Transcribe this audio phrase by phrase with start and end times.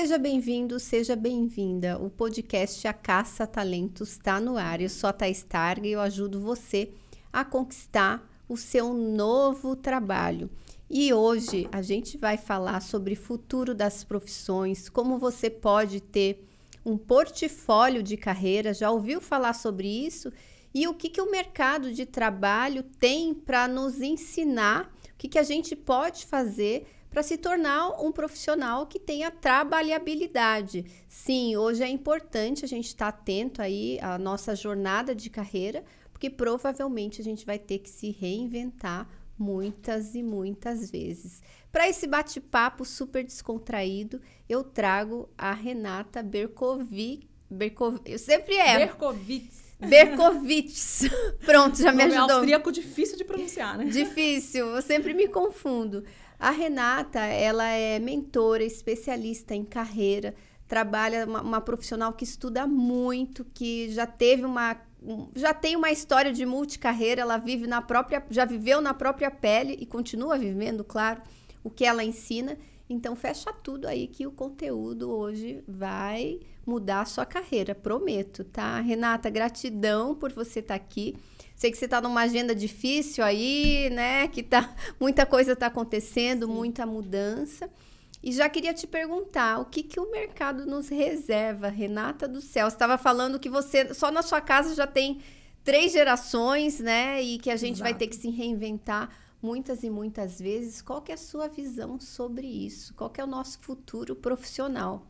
[0.00, 1.98] Seja bem-vindo, seja bem-vinda.
[1.98, 4.80] O podcast A Caça Talentos está no ar.
[4.80, 6.90] Eu sou a Thais Targa e eu ajudo você
[7.30, 10.48] a conquistar o seu novo trabalho.
[10.88, 16.48] E hoje a gente vai falar sobre futuro das profissões, como você pode ter
[16.82, 18.72] um portfólio de carreira.
[18.72, 20.32] Já ouviu falar sobre isso?
[20.72, 24.90] E o que, que o mercado de trabalho tem para nos ensinar?
[25.12, 30.84] O que, que a gente pode fazer para se tornar um profissional que tenha trabalhabilidade.
[31.08, 35.84] Sim, hoje é importante a gente estar tá atento aí à nossa jornada de carreira,
[36.12, 41.42] porque provavelmente a gente vai ter que se reinventar muitas e muitas vezes.
[41.72, 47.28] Para esse bate-papo super descontraído, eu trago a Renata Berkovic.
[47.50, 47.98] Berkov...
[48.04, 48.78] Eu sempre erro.
[48.78, 49.60] Berkovitz.
[49.80, 51.02] Berkovitz.
[51.44, 52.30] Pronto, já me ajudou.
[52.30, 53.86] É austríaco difícil de pronunciar, né?
[53.86, 56.04] Difícil, eu sempre me confundo.
[56.40, 60.34] A Renata, ela é mentora, especialista em carreira,
[60.66, 64.80] trabalha uma, uma profissional que estuda muito, que já teve uma
[65.34, 69.74] já tem uma história de multicarreira, ela vive na própria, já viveu na própria pele
[69.80, 71.22] e continua vivendo, claro,
[71.64, 72.58] o que ela ensina.
[72.88, 78.78] Então fecha tudo aí que o conteúdo hoje vai mudar a sua carreira, prometo, tá?
[78.80, 81.16] Renata, gratidão por você estar tá aqui.
[81.60, 84.26] Sei que você está numa agenda difícil aí, né?
[84.28, 86.52] Que tá muita coisa está acontecendo, Sim.
[86.54, 87.68] muita mudança.
[88.22, 92.64] E já queria te perguntar, o que, que o mercado nos reserva, Renata do Céu?
[92.64, 95.20] Você estava falando que você só na sua casa já tem
[95.62, 97.22] três gerações, né?
[97.22, 97.90] E que a gente Exato.
[97.90, 99.10] vai ter que se reinventar
[99.42, 100.80] muitas e muitas vezes.
[100.80, 102.94] Qual que é a sua visão sobre isso?
[102.94, 105.06] Qual que é o nosso futuro profissional?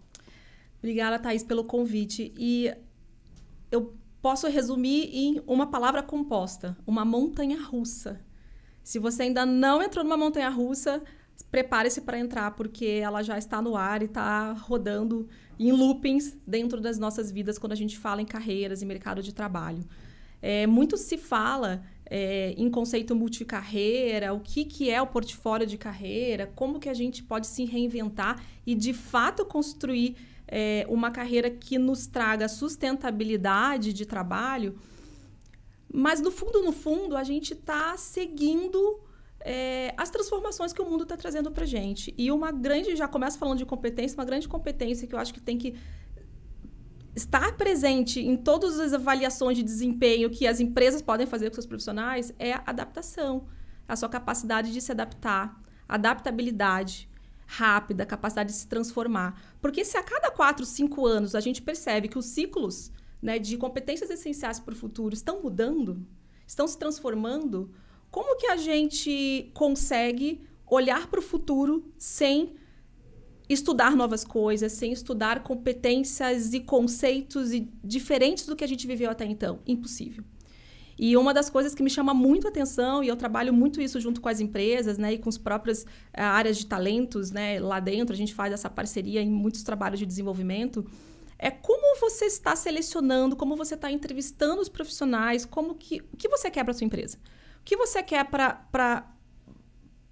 [0.81, 2.35] Obrigada, Thaís, pelo convite.
[2.37, 2.75] E
[3.71, 8.21] eu posso resumir em uma palavra composta: uma montanha russa.
[8.83, 11.03] Se você ainda não entrou numa montanha russa,
[11.51, 15.29] prepare-se para entrar, porque ela já está no ar e está rodando
[15.59, 19.35] em loopings dentro das nossas vidas quando a gente fala em carreiras e mercado de
[19.35, 19.85] trabalho.
[20.43, 25.77] É, muito se fala é, em conceito multicarreira, o que, que é o portfólio de
[25.77, 30.17] carreira, como que a gente pode se reinventar e, de fato, construir
[30.51, 34.77] é, uma carreira que nos traga sustentabilidade de trabalho,
[35.93, 39.01] mas no fundo, no fundo, a gente está seguindo
[39.41, 42.13] é, as transformações que o mundo está trazendo para gente.
[42.19, 45.41] E uma grande, já começo falando de competência, uma grande competência que eu acho que
[45.41, 45.77] tem que
[47.15, 51.67] estar presente em todas as avaliações de desempenho que as empresas podem fazer com seus
[51.67, 53.47] profissionais é a adaptação,
[53.87, 57.10] a sua capacidade de se adaptar, adaptabilidade
[57.51, 59.37] rápida, capacidade de se transformar.
[59.61, 63.57] Porque se a cada quatro, cinco anos a gente percebe que os ciclos né, de
[63.57, 66.07] competências essenciais para o futuro estão mudando,
[66.47, 67.73] estão se transformando,
[68.09, 72.55] como que a gente consegue olhar para o futuro sem
[73.49, 77.51] estudar novas coisas, sem estudar competências e conceitos
[77.83, 79.59] diferentes do que a gente viveu até então?
[79.67, 80.23] Impossível.
[81.03, 84.21] E uma das coisas que me chama muito atenção, e eu trabalho muito isso junto
[84.21, 85.87] com as empresas, né, e com as próprias uh,
[86.21, 90.05] áreas de talentos, né, lá dentro, a gente faz essa parceria em muitos trabalhos de
[90.05, 90.85] desenvolvimento,
[91.39, 96.29] é como você está selecionando, como você está entrevistando os profissionais, como que, o que
[96.29, 97.17] você quer para sua empresa?
[97.63, 99.11] O que você quer para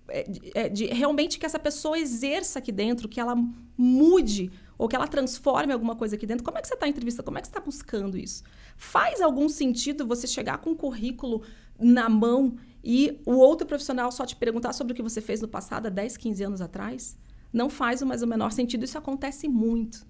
[0.09, 0.25] é,
[0.55, 3.37] é, de, realmente que essa pessoa exerça aqui dentro, que ela
[3.77, 6.45] mude ou que ela transforme alguma coisa aqui dentro.
[6.45, 7.23] Como é que você está entrevista?
[7.23, 8.45] Como é que você está buscando isso?
[8.77, 11.43] Faz algum sentido você chegar com um currículo
[11.79, 15.49] na mão e o outro profissional só te perguntar sobre o que você fez no
[15.49, 17.19] passado, há 10, 15 anos atrás?
[17.53, 18.85] Não faz mais o menor sentido.
[18.85, 20.07] Isso acontece muito.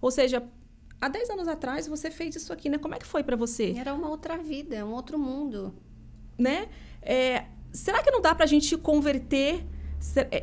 [0.00, 0.42] Ou seja,
[1.00, 2.78] há 10 anos atrás você fez isso aqui, né?
[2.78, 3.74] Como é que foi para você?
[3.76, 5.74] Era uma outra vida, um outro mundo.
[6.38, 6.68] Né?
[7.00, 9.66] É, será que não dá para a gente converter?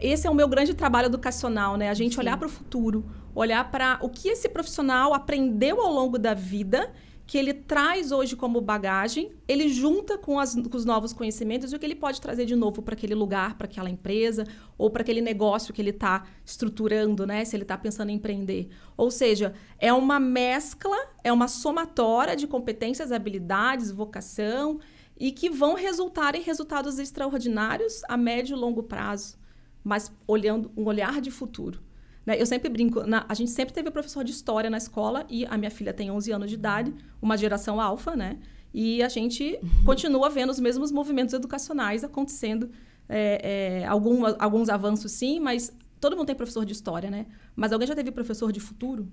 [0.02, 1.90] Esse é o meu grande trabalho educacional, né?
[1.90, 2.22] A gente Sim.
[2.22, 3.06] olhar para o futuro,
[3.36, 6.92] olhar para o que esse profissional aprendeu ao longo da vida,
[7.28, 11.76] que ele traz hoje como bagagem, ele junta com, as, com os novos conhecimentos e
[11.76, 14.46] o que ele pode trazer de novo para aquele lugar, para aquela empresa
[14.76, 17.46] ou para aquele negócio que ele está estruturando, né?
[17.46, 18.70] Se ele está pensando em empreender.
[18.98, 24.80] Ou seja, é uma mescla, é uma somatória de competências, habilidades, vocação
[25.20, 29.38] e que vão resultar em resultados extraordinários a médio e longo prazo,
[29.84, 31.82] mas olhando um olhar de futuro.
[32.26, 32.40] Né?
[32.40, 35.58] Eu sempre brinco, na, a gente sempre teve professor de história na escola e a
[35.58, 38.38] minha filha tem 11 anos de idade, uma geração alfa, né?
[38.74, 39.84] E a gente uhum.
[39.84, 42.70] continua vendo os mesmos movimentos educacionais acontecendo,
[43.08, 47.26] é, é, algum, alguns avanços sim, mas todo mundo tem professor de história, né?
[47.56, 49.12] Mas alguém já teve professor de futuro?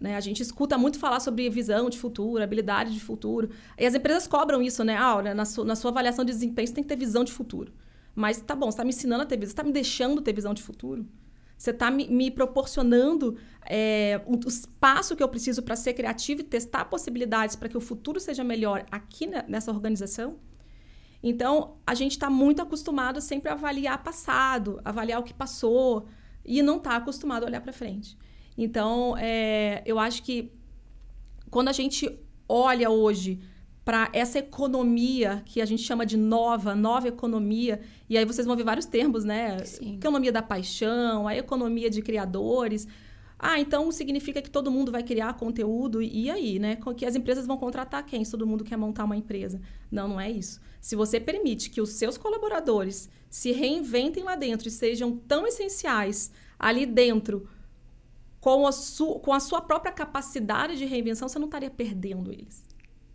[0.00, 0.16] Né?
[0.16, 3.50] A gente escuta muito falar sobre visão de futuro, habilidade de futuro.
[3.78, 4.96] E as empresas cobram isso, né?
[4.96, 7.32] Ah, olha, na, su na sua avaliação de desempenho você tem que ter visão de
[7.32, 7.72] futuro.
[8.14, 10.32] Mas tá bom, você está me ensinando a ter visão, você está me deixando ter
[10.32, 11.06] visão de futuro?
[11.56, 16.40] Você está me, me, proporcionando é, o, o, espaço que eu preciso para ser criativo
[16.40, 20.38] e testar possibilidades para que o futuro seja melhor aqui na, nessa organização?
[21.22, 26.08] Então, a gente está muito acostumado sempre a avaliar passado, avaliar o que passou,
[26.44, 28.18] e não está acostumado a olhar para frente.
[28.58, 30.52] Então, é, eu acho que
[31.50, 32.10] quando a gente
[32.48, 33.40] olha hoje
[33.84, 38.56] para essa economia que a gente chama de nova, nova economia, e aí vocês vão
[38.56, 39.58] ver vários termos, né?
[39.64, 39.96] Sim.
[39.96, 42.86] Economia da paixão, a economia de criadores.
[43.36, 46.78] Ah, então significa que todo mundo vai criar conteúdo e aí, né?
[46.96, 48.24] Que as empresas vão contratar quem?
[48.24, 49.60] Se todo mundo quer montar uma empresa.
[49.90, 50.60] Não, não é isso.
[50.80, 56.30] Se você permite que os seus colaboradores se reinventem lá dentro e sejam tão essenciais
[56.56, 57.48] ali dentro
[58.40, 58.70] com a,
[59.22, 62.71] com a sua própria capacidade de reinvenção, você não estaria perdendo eles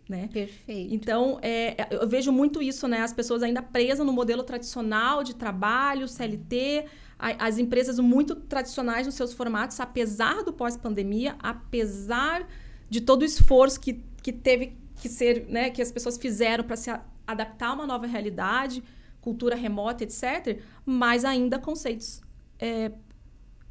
[0.08, 0.28] né?
[0.32, 0.94] Perfeito.
[0.94, 3.02] Então, é, eu vejo muito isso, né?
[3.02, 6.86] As pessoas ainda presas no modelo tradicional de trabalho, CLT,
[7.18, 12.48] a, as empresas muito tradicionais nos seus formatos, apesar do pós-pandemia, apesar
[12.88, 15.70] de todo o esforço que, que teve que ser, né?
[15.70, 18.82] Que as pessoas fizeram para se a, adaptar a uma nova realidade,
[19.20, 22.22] cultura remota, etc., mas ainda conceitos
[22.58, 22.90] é,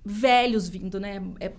[0.05, 1.21] velhos vindo, né?
[1.39, 1.51] É,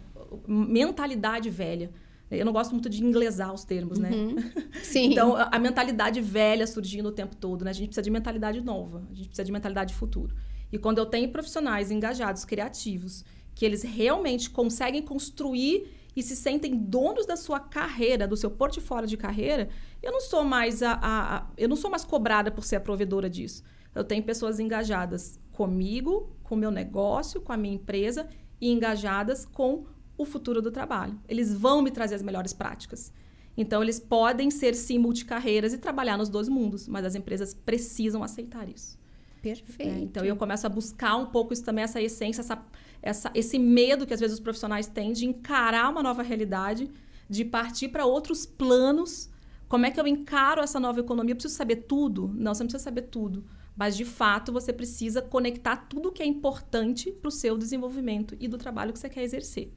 [0.46, 1.90] mentalidade velha.
[2.30, 4.10] Eu não gosto muito de inglesar os termos, né?
[4.10, 4.36] Uhum.
[4.82, 5.12] Sim.
[5.12, 7.70] então, a mentalidade velha surgindo o tempo todo, né?
[7.70, 10.34] A gente precisa de mentalidade nova, a gente precisa de mentalidade futuro.
[10.70, 16.76] E quando eu tenho profissionais engajados, criativos, que eles realmente conseguem construir e se sentem
[16.76, 19.68] donos da sua carreira, do seu portfólio de carreira,
[20.02, 22.80] eu não sou mais a, a, a eu não sou mais cobrada por ser a
[22.80, 23.62] provedora disso.
[23.94, 28.28] Eu tenho pessoas engajadas comigo, com o meu negócio, com a minha empresa
[28.60, 29.86] e engajadas com
[30.18, 31.18] o futuro do trabalho.
[31.28, 33.12] Eles vão me trazer as melhores práticas.
[33.56, 38.22] Então, eles podem ser, sim, multicarreiras e trabalhar nos dois mundos, mas as empresas precisam
[38.22, 38.98] aceitar isso.
[39.40, 39.82] Perfeito.
[39.82, 42.60] É, então, eu começo a buscar um pouco isso também, essa essência, essa,
[43.00, 46.90] essa, esse medo que às vezes os profissionais têm de encarar uma nova realidade,
[47.28, 49.28] de partir para outros planos.
[49.68, 51.32] Como é que eu encaro essa nova economia?
[51.32, 52.32] Eu preciso saber tudo?
[52.34, 53.44] Não, você não precisa saber tudo.
[53.76, 58.48] Mas, de fato, você precisa conectar tudo que é importante para o seu desenvolvimento e
[58.48, 59.72] do trabalho que você quer exercer.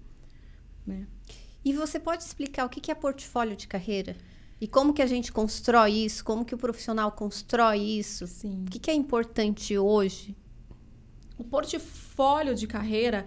[0.85, 1.05] Né?
[1.63, 4.15] E você pode explicar o que é portfólio de carreira?
[4.59, 6.23] E como que a gente constrói isso?
[6.23, 8.27] Como que o profissional constrói isso?
[8.27, 8.63] Sim.
[8.67, 10.35] O que, que é importante hoje?
[11.37, 13.25] O portfólio de carreira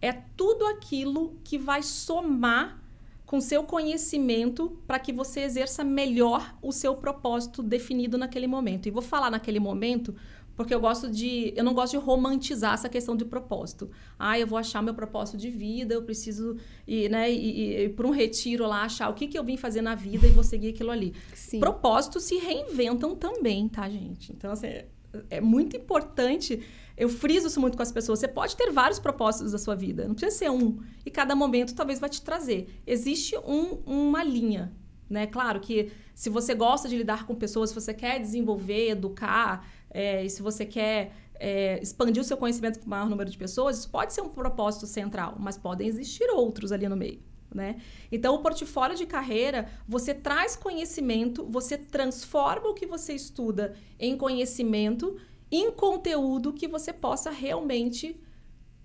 [0.00, 2.82] é tudo aquilo que vai somar
[3.24, 8.86] com seu conhecimento para que você exerça melhor o seu propósito definido naquele momento.
[8.86, 10.14] E vou falar naquele momento
[10.54, 11.52] porque eu gosto de.
[11.56, 13.90] Eu não gosto de romantizar essa questão de propósito.
[14.18, 16.56] Ah, eu vou achar meu propósito de vida, eu preciso
[16.86, 19.82] ir, né, ir, ir para um retiro lá, achar o que, que eu vim fazer
[19.82, 21.14] na vida e vou seguir aquilo ali.
[21.34, 21.60] Sim.
[21.60, 24.32] Propósitos se reinventam também, tá, gente?
[24.32, 24.86] Então, assim, é,
[25.30, 26.62] é muito importante.
[26.96, 28.18] Eu friso isso muito com as pessoas.
[28.18, 30.78] Você pode ter vários propósitos da sua vida, não precisa ser um.
[31.04, 32.80] E cada momento talvez vai te trazer.
[32.86, 34.72] Existe um, uma linha,
[35.08, 35.26] né?
[35.26, 40.24] Claro que se você gosta de lidar com pessoas, se você quer desenvolver, educar, é,
[40.24, 43.78] e se você quer é, expandir o seu conhecimento para o maior número de pessoas,
[43.78, 47.20] isso pode ser um propósito central, mas podem existir outros ali no meio.
[47.54, 47.76] Né?
[48.10, 54.16] Então, o portfólio de carreira, você traz conhecimento, você transforma o que você estuda em
[54.16, 55.18] conhecimento,
[55.50, 58.18] em conteúdo que você possa realmente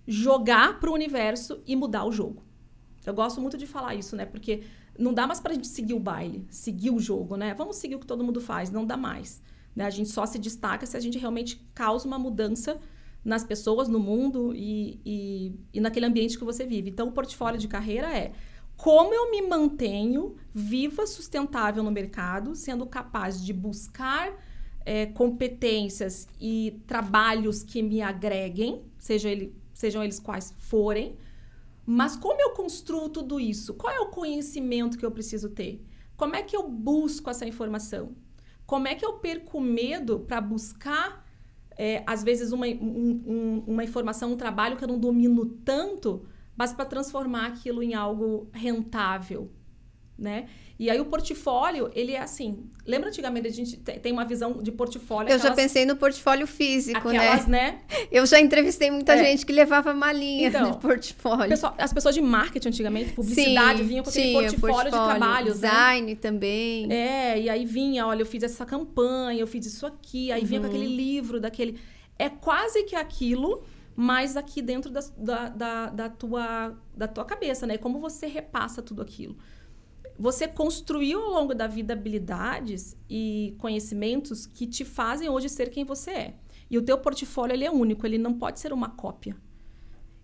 [0.06, 2.44] jogar para o universo e mudar o jogo.
[3.06, 4.26] Eu gosto muito de falar isso, né?
[4.26, 4.64] Porque
[5.00, 7.54] não dá mais para a gente seguir o baile, seguir o jogo, né?
[7.54, 9.42] Vamos seguir o que todo mundo faz, não dá mais.
[9.78, 9.86] Né?
[9.86, 12.82] A gente só se destaca se a gente realmente causa uma mudança
[13.24, 16.90] nas pessoas, no mundo e, e, e naquele ambiente que você vive.
[16.90, 18.32] Então, o portfólio de carreira é
[18.76, 24.34] como eu me mantenho viva, sustentável no mercado, sendo capaz de buscar
[24.84, 31.18] é, competências e trabalhos que me agreguem, seja ele, sejam eles quais forem,
[31.86, 33.76] mas como eu construo tudo isso?
[33.76, 35.86] Qual é o conhecimento que eu preciso ter?
[36.16, 38.16] Como é que eu busco essa informação?
[38.68, 41.26] Como é que eu perco medo para buscar,
[41.78, 46.28] é, às vezes, uma, um, um, uma informação, um trabalho que eu não domino tanto,
[46.56, 49.50] mas para transformar aquilo em algo rentável,
[50.18, 50.50] né?
[50.80, 52.70] E aí o portfólio, ele é assim.
[52.86, 55.30] Lembra antigamente a gente tem uma visão de portfólio.
[55.30, 57.18] Eu aquelas, já pensei no portfólio físico, né?
[57.18, 57.72] aquelas, né?
[57.90, 58.08] né?
[58.12, 59.24] Eu já entrevistei muita é.
[59.24, 61.50] gente que levava malinha então, de portfólio.
[61.50, 65.60] Pessoal, as pessoas de marketing antigamente, publicidade, Sim, vinham com aquele portfólio, portfólio, de trabalhos.
[65.60, 65.70] Né?
[65.70, 66.18] Design né?
[66.22, 66.94] também.
[66.94, 70.48] É, e aí vinha, olha, eu fiz essa campanha, eu fiz isso aqui, aí uhum.
[70.48, 71.80] vinha com aquele livro, daquele.
[72.20, 73.64] É quase que aquilo
[74.00, 77.80] mas aqui dentro da, da, da, da, tua, da tua cabeça, né?
[77.80, 79.36] Como você repassa tudo aquilo
[80.18, 85.86] você construiu ao longo da vida habilidades e conhecimentos que te fazem hoje ser quem
[85.86, 86.34] você é.
[86.70, 89.36] E o teu portfólio ele é único, ele não pode ser uma cópia.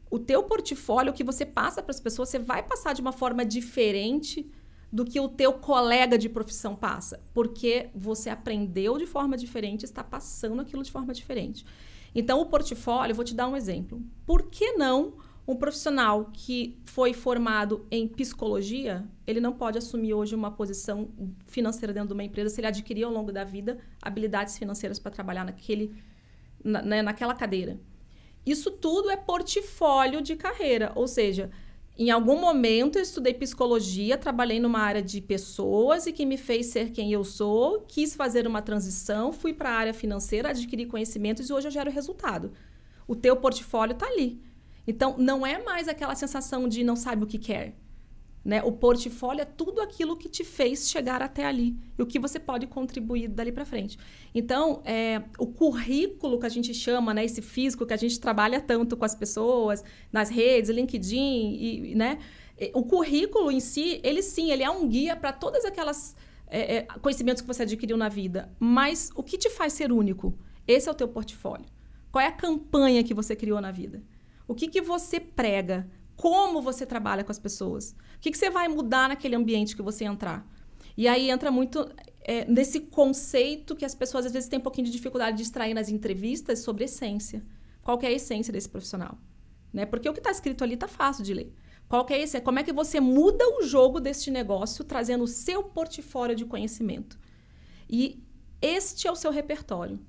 [0.09, 3.11] o teu portfólio, o que você passa para as pessoas, você vai passar de uma
[3.11, 4.47] forma diferente
[4.91, 10.03] do que o teu colega de profissão passa, porque você aprendeu de forma diferente, está
[10.03, 11.65] passando aquilo de forma diferente.
[12.13, 14.03] Então, o portfólio, vou te dar um exemplo.
[14.23, 20.33] Por que não um profissional que foi formado em psicologia, ele não pode assumir hoje
[20.33, 21.09] uma posição
[21.47, 25.11] financeira dentro de uma empresa se ele adquirir ao longo da vida habilidades financeiras para
[25.11, 25.93] trabalhar naquele,
[26.63, 27.77] na, né, naquela cadeira.
[28.45, 31.49] Isso tudo é portfólio de carreira, ou seja,
[31.97, 36.67] em algum momento eu estudei psicologia, trabalhei numa área de pessoas e que me fez
[36.67, 41.49] ser quem eu sou, quis fazer uma transição, fui para a área financeira, adquiri conhecimentos
[41.49, 42.51] e hoje eu gero resultado.
[43.07, 44.41] O teu portfólio está ali.
[44.85, 47.75] Então, não é mais aquela sensação de não sabe o que quer.
[48.43, 48.61] Né?
[48.61, 52.37] O portfólio é tudo aquilo que te fez chegar até ali e o que você
[52.37, 53.97] pode contribuir dali para frente.
[54.35, 58.59] Então, é, o currículo que a gente chama, né, esse físico que a gente trabalha
[58.59, 62.19] tanto com as pessoas, nas redes, LinkedIn, e, né,
[62.73, 66.15] o currículo em si, ele sim, ele é um guia para todas aquelas
[66.47, 68.51] é, é, conhecimentos que você adquiriu na vida.
[68.59, 70.37] Mas o que te faz ser único?
[70.67, 71.65] Esse é o teu portfólio.
[72.11, 74.03] Qual é a campanha que você criou na vida?
[74.47, 75.89] O que, que você prega?
[76.15, 77.95] Como você trabalha com as pessoas?
[78.15, 80.47] O que, que você vai mudar naquele ambiente que você entrar?
[80.95, 81.89] E aí entra muito
[82.21, 85.73] é, nesse conceito que as pessoas às vezes têm um pouquinho de dificuldade de extrair
[85.73, 87.43] nas entrevistas sobre essência.
[87.81, 89.17] Qual é a essência desse profissional?
[89.71, 89.85] Né?
[89.85, 91.53] Porque o que está escrito ali está fácil de ler.
[91.87, 92.39] Qual é esse?
[92.41, 97.19] Como é que você muda o jogo deste negócio trazendo o seu portfólio de conhecimento?
[97.89, 98.23] E
[98.61, 99.99] este é o seu repertório.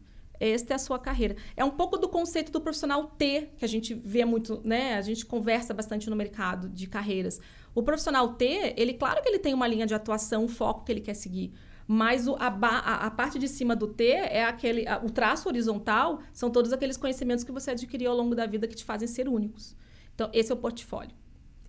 [0.41, 1.37] Esta é a sua carreira.
[1.57, 4.95] É um pouco do conceito do profissional T, que a gente vê muito, né?
[4.95, 7.41] A gente conversa bastante no mercado de carreiras.
[7.75, 10.93] O profissional T, ele, claro que ele tem uma linha de atuação, um foco que
[10.93, 11.53] ele quer seguir.
[11.87, 14.89] Mas o, a, a, a, parte de cima do T é aquele.
[14.89, 18.67] A, o traço horizontal são todos aqueles conhecimentos que você adquiriu ao longo da vida
[18.67, 19.77] que te fazem ser únicos.
[20.15, 21.15] Então, esse é o portfólio.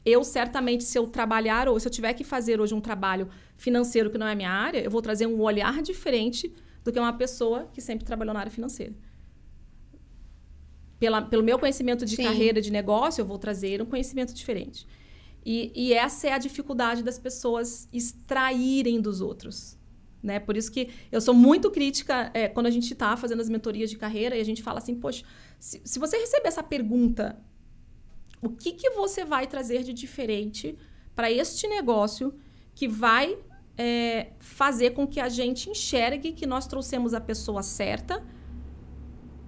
[0.05, 4.09] Eu, certamente, se eu trabalhar ou se eu tiver que fazer hoje um trabalho financeiro
[4.09, 6.53] que não é minha área, eu vou trazer um olhar diferente
[6.85, 8.93] do que uma pessoa que sempre trabalhou na área financeira.
[10.99, 12.23] Pela, pelo meu conhecimento de Sim.
[12.23, 14.87] carreira, de negócio, eu vou trazer um conhecimento diferente.
[15.43, 19.77] E, e, essa é a dificuldade das pessoas extraírem dos outros.
[20.21, 20.39] Né?
[20.39, 23.89] Por isso que eu sou muito crítica é, quando a gente está fazendo as mentorias
[23.89, 25.23] de carreira e a gente fala assim, poxa,
[25.59, 27.39] se, se você receber essa pergunta,
[28.41, 30.77] o que, que você vai trazer de diferente
[31.15, 32.33] para este negócio
[32.73, 33.37] que vai
[33.77, 38.23] é, fazer com que a gente enxergue que nós trouxemos a pessoa certa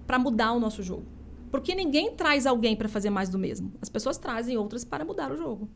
[0.06, 1.06] para mudar o nosso jogo.
[1.50, 3.72] Porque ninguém traz alguém para fazer mais do mesmo.
[3.80, 5.68] As pessoas trazem outras para mudar o jogo.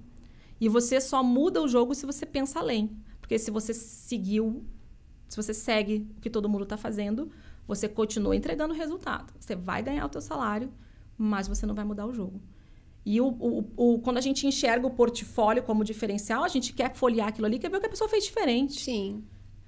[0.61, 2.97] E você só muda o jogo se você pensa além.
[3.21, 4.65] Porque se você seguiu,
[5.29, 7.31] se você segue o que todo mundo está fazendo,
[7.67, 9.33] você continua entregando resultado.
[9.41, 10.71] Você vai ganhar o teu salário,
[11.17, 12.41] mas você não vai mudar o jogo.
[13.05, 16.95] E o, o, o, quando a gente enxerga o portfólio como diferencial, a gente quer
[16.95, 18.81] folhear aquilo ali, quer ver o que a pessoa fez diferente.
[18.81, 19.25] Sim.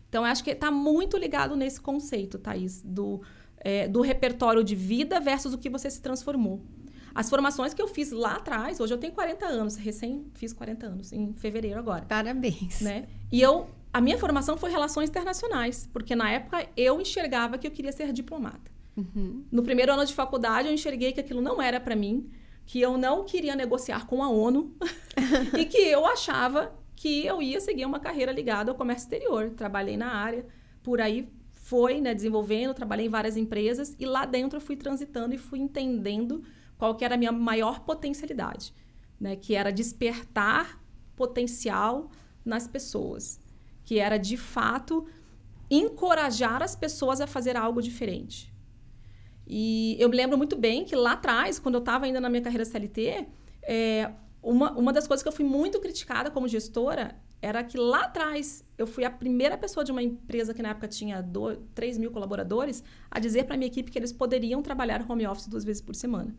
[0.09, 3.21] Então, eu acho que está muito ligado nesse conceito, Thaís, do,
[3.59, 6.63] é, do repertório de vida versus o que você se transformou.
[7.13, 10.87] As formações que eu fiz lá atrás, hoje eu tenho 40 anos, recém fiz 40
[10.87, 12.05] anos, em fevereiro agora.
[12.05, 12.81] Parabéns.
[12.81, 13.07] Né?
[13.31, 17.71] E eu, a minha formação foi relações internacionais, porque na época eu enxergava que eu
[17.71, 18.73] queria ser diplomata.
[18.97, 19.45] Uhum.
[19.51, 22.29] No primeiro ano de faculdade, eu enxerguei que aquilo não era para mim
[22.67, 24.75] que eu não queria negociar com a ONU
[25.59, 29.51] e que eu achava que eu ia seguir uma carreira ligada ao comércio exterior.
[29.51, 30.47] Trabalhei na área,
[30.83, 35.35] por aí foi né, desenvolvendo, trabalhei em várias empresas e lá dentro eu fui transitando
[35.35, 36.43] e fui entendendo
[36.77, 38.73] qual que era a minha maior potencialidade,
[39.19, 40.83] né, que era despertar
[41.17, 42.11] potencial
[42.45, 43.41] nas pessoas,
[43.85, 45.07] que era de fato
[45.71, 48.54] encorajar as pessoas a fazer algo diferente.
[49.47, 52.43] E eu me lembro muito bem que lá atrás, quando eu estava ainda na minha
[52.43, 53.27] carreira CLT,
[53.63, 54.11] é,
[54.43, 58.65] uma, uma das coisas que eu fui muito criticada como gestora era que lá atrás
[58.79, 62.11] eu fui a primeira pessoa de uma empresa que na época tinha do, 3 mil
[62.11, 65.95] colaboradores a dizer para minha equipe que eles poderiam trabalhar home office duas vezes por
[65.95, 66.35] semana.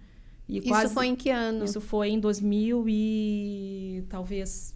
[0.47, 1.63] E isso quase, foi em que ano?
[1.63, 4.75] Isso foi em 2000 e talvez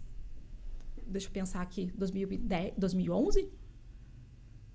[1.06, 3.48] deixa eu pensar aqui, 2010, 2011?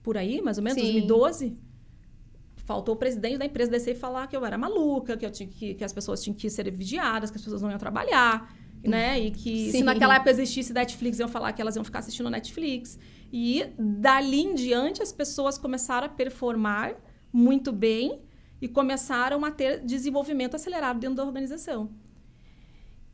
[0.04, 0.92] Por aí, mais ou menos, Sim.
[0.92, 1.58] 2012.
[2.66, 5.48] Faltou o presidente da empresa descer e falar que eu era maluca, que, eu tinha
[5.48, 8.52] que, que as pessoas tinham que ser vigiadas, que as pessoas não iam trabalhar,
[8.84, 9.20] né?
[9.20, 9.78] E que Sim.
[9.78, 12.98] se naquela época existisse Netflix, iam falar que elas iam ficar assistindo Netflix.
[13.32, 16.96] E dali em diante as pessoas começaram a performar
[17.32, 18.22] muito bem
[18.60, 21.92] e começaram a ter desenvolvimento acelerado dentro da organização.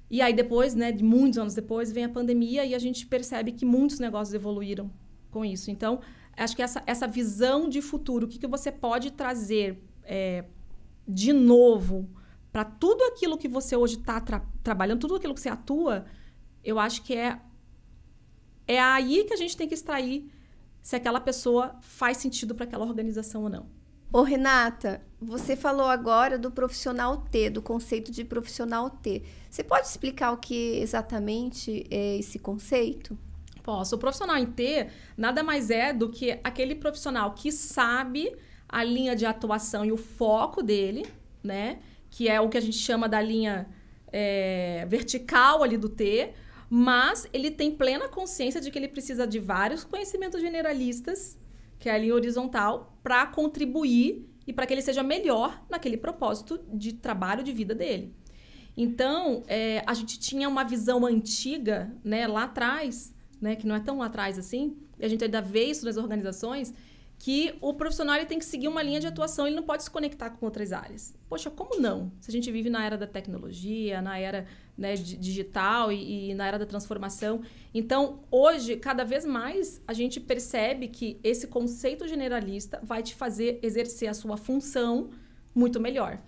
[0.10, 3.52] E aí depois, né, de muitos anos depois, vem a pandemia e a gente percebe
[3.52, 4.92] que muitos negócios evoluíram
[5.30, 5.72] com isso.
[5.72, 6.02] Então,
[6.44, 10.46] acho que essa, essa visão de futuro, o que, que você pode trazer é,
[11.08, 12.10] de novo
[12.52, 16.06] para tudo aquilo que você hoje está tra trabalhando, tudo aquilo que você atua,
[16.64, 17.40] eu acho que é
[18.68, 20.32] é aí que a gente tem que extrair
[20.82, 23.66] se aquela pessoa faz sentido para aquela organização ou não.
[24.14, 29.24] Ô Renata, você falou agora do profissional T, do conceito de profissional T.
[29.50, 33.18] Você pode explicar o que exatamente é esse conceito?
[33.64, 33.96] Posso.
[33.96, 38.36] O profissional em T nada mais é do que aquele profissional que sabe
[38.68, 41.06] a linha de atuação e o foco dele,
[41.44, 41.80] né?
[42.10, 43.68] Que é o que a gente chama da linha
[44.12, 46.34] é, vertical ali do T,
[46.70, 51.38] mas ele tem plena consciência de que ele precisa de vários conhecimentos generalistas,
[51.78, 56.60] que é a linha horizontal, para contribuir e para que ele seja melhor naquele propósito
[56.74, 58.16] de trabalho de vida dele.
[58.76, 63.80] Então, é, a gente tinha uma visão antiga, né, lá atrás, né, que não é
[63.80, 66.74] tão atrás assim, e a gente ainda vê isso nas organizações,
[67.24, 69.92] que o profissional ele tem que seguir uma linha de atuação, ele não pode se
[69.92, 71.14] conectar com outras áreas.
[71.30, 72.12] Poxa, como não?
[72.20, 76.48] Se a gente vive na era da tecnologia, na era né, digital e, e, na
[76.48, 77.42] era da transformação.
[77.76, 83.60] Então, hoje, cada vez mais, a gente percebe que esse conceito generalista vai te fazer
[83.62, 85.12] exercer a sua função
[85.54, 86.20] muito melhor.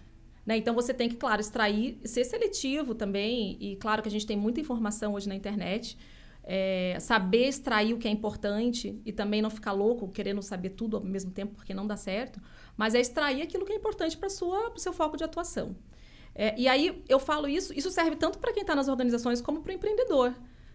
[0.46, 0.58] Né?
[0.58, 3.58] Então, você tem que, claro, extrair, ser seletivo também.
[3.60, 5.98] E, claro, que a gente tem muita informação hoje na internet
[6.44, 10.98] é, saber extrair o que é importante e também não ficar louco querendo saber tudo
[10.98, 12.42] ao mesmo tempo, porque não dá certo,
[12.76, 15.76] mas é extrair aquilo que é importante para o seu foco de atuação.
[16.36, 19.62] É, e aí eu falo isso, isso serve tanto para quem está nas organizações como
[19.62, 20.34] para o empreendedor.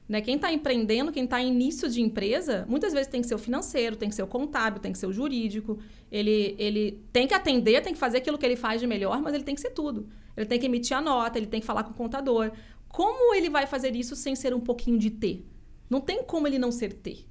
[0.08, 0.22] Né?
[0.22, 3.38] Quem está empreendendo, quem está em início de empresa, muitas vezes tem que ser o
[3.38, 5.78] financeiro, tem que ser o contábil, tem que ser o jurídico.
[6.10, 9.34] Ele, ele tem que atender, tem que fazer aquilo que ele faz de melhor, mas
[9.34, 10.08] ele tem que ser tudo.
[10.34, 12.52] Ele tem que emitir a nota, ele tem que falar com o contador.
[12.88, 15.44] Como ele vai fazer isso sem ser um pouquinho de T?
[15.88, 17.26] Não tem como ele não ser T.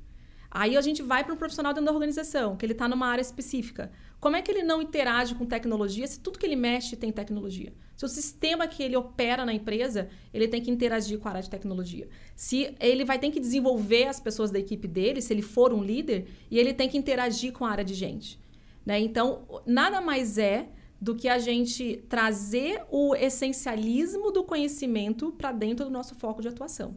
[0.49, 3.21] Aí a gente vai para um profissional dentro da organização, que ele está numa área
[3.21, 3.91] específica.
[4.19, 7.74] Como é que ele não interage com tecnologia se tudo que ele mexe tem tecnologia?
[7.96, 11.43] Se o sistema que ele opera na empresa, ele tem que interagir com a área
[11.43, 12.07] de tecnologia.
[12.35, 15.83] Se ele vai ter que desenvolver as pessoas da equipe dele, se ele for um
[15.83, 18.39] líder, e ele tem que interagir com a área de gente.
[18.85, 19.00] Né?
[19.00, 25.85] Então, nada mais é do que a gente trazer o essencialismo do conhecimento para dentro
[25.85, 26.96] do nosso foco de atuação.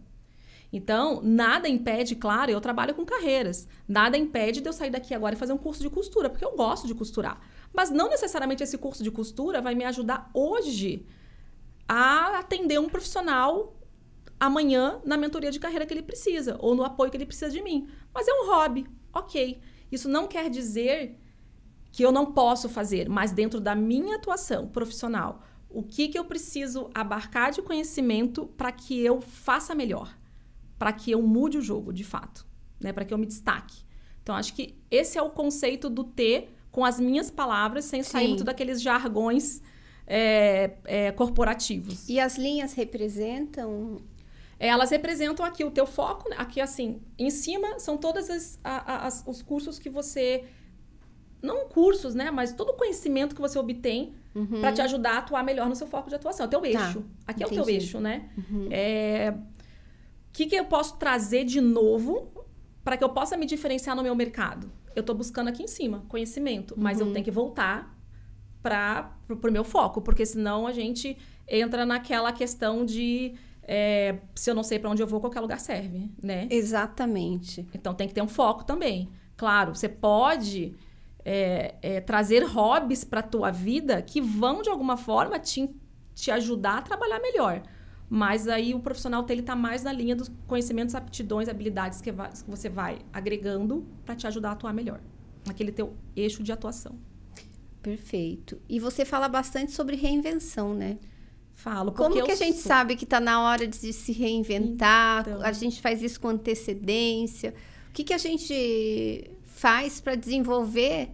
[0.73, 3.67] Então, nada impede, claro, eu trabalho com carreiras.
[3.89, 6.55] Nada impede de eu sair daqui agora e fazer um curso de costura, porque eu
[6.55, 7.41] gosto de costurar.
[7.73, 11.07] Mas não necessariamente esse curso de costura vai me ajudar hoje
[11.89, 13.77] a atender um profissional
[14.39, 17.61] amanhã na mentoria de carreira que ele precisa ou no apoio que ele precisa de
[17.63, 17.89] mim.
[18.15, 19.61] Mas é um hobby, ok.
[19.91, 21.19] Isso não quer dizer
[21.91, 26.25] que eu não posso fazer, mas dentro da minha atuação profissional, o que, que eu
[26.25, 30.20] preciso abarcar de conhecimento para que eu faça melhor
[30.81, 32.47] para que eu mude o jogo, de fato,
[32.81, 32.91] né?
[32.91, 33.85] Para que eu me destaque.
[34.23, 38.11] Então acho que esse é o conceito do T com as minhas palavras, sem Sim.
[38.11, 39.61] sair muito daqueles jargões
[40.07, 42.09] é, é, corporativos.
[42.09, 43.99] E as linhas representam
[44.59, 46.37] é, elas representam aqui o teu foco, né?
[46.39, 48.29] aqui assim, em cima são todos
[49.27, 50.47] os cursos que você
[51.43, 54.63] não cursos, né, mas todo o conhecimento que você obtém uhum.
[54.63, 56.45] para te ajudar a atuar melhor no seu foco de atuação.
[56.45, 57.01] É o teu tá, eixo.
[57.01, 57.59] Tá, aqui entendi.
[57.59, 58.31] é o teu eixo, né?
[58.37, 58.69] Uhum.
[58.71, 59.35] É,
[60.31, 62.33] o que, que eu posso trazer de novo
[62.83, 64.71] para que eu possa me diferenciar no meu mercado?
[64.95, 67.09] Eu estou buscando aqui em cima conhecimento, mas uhum.
[67.09, 67.97] eu tenho que voltar
[68.63, 71.17] para o meu foco, porque senão a gente
[71.49, 75.61] entra naquela questão de é, se eu não sei para onde eu vou, qualquer lugar
[75.61, 76.47] serve, né?
[76.51, 77.67] Exatamente.
[77.75, 79.09] Então tem que ter um foco também.
[79.37, 80.75] Claro, você pode
[81.25, 85.69] é, é, trazer hobbies para a tua vida que vão de alguma forma te,
[86.15, 87.63] te ajudar a trabalhar melhor.
[88.13, 92.29] Mas aí o profissional ele está mais na linha dos conhecimentos, aptidões, habilidades que, vai,
[92.33, 95.01] que você vai agregando para te ajudar a atuar melhor.
[95.47, 96.99] Naquele teu eixo de atuação.
[97.81, 98.61] Perfeito.
[98.69, 100.99] E você fala bastante sobre reinvenção, né?
[101.55, 101.93] Falo.
[101.93, 102.69] Como que a gente sou...
[102.69, 105.21] sabe que está na hora de se reinventar?
[105.29, 105.43] Então...
[105.43, 107.55] A gente faz isso com antecedência.
[107.89, 111.11] O que, que a gente faz para desenvolver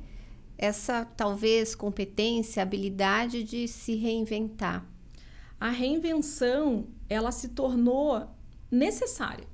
[0.57, 4.96] essa, talvez, competência, habilidade de se reinventar?
[5.59, 8.29] A reinvenção ela se tornou
[8.71, 9.47] necessária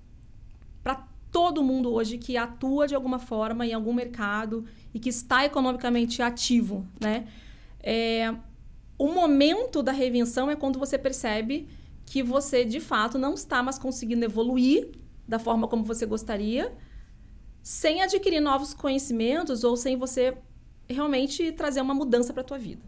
[0.82, 5.44] para todo mundo hoje que atua de alguma forma em algum mercado e que está
[5.44, 7.26] economicamente ativo, né?
[7.80, 8.34] É,
[8.98, 11.68] o momento da reinvenção é quando você percebe
[12.04, 14.90] que você de fato não está mais conseguindo evoluir
[15.26, 16.72] da forma como você gostaria,
[17.62, 20.36] sem adquirir novos conhecimentos ou sem você
[20.88, 22.82] realmente trazer uma mudança para a tua vida.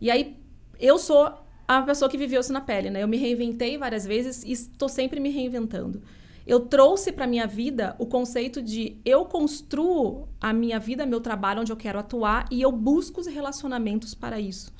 [0.00, 0.36] E aí
[0.78, 1.32] eu sou
[1.78, 3.02] a pessoa que viveu isso na pele, né?
[3.02, 6.02] Eu me reinventei várias vezes e estou sempre me reinventando.
[6.44, 11.60] Eu trouxe para minha vida o conceito de eu construo a minha vida, meu trabalho
[11.60, 14.72] onde eu quero atuar e eu busco os relacionamentos para isso.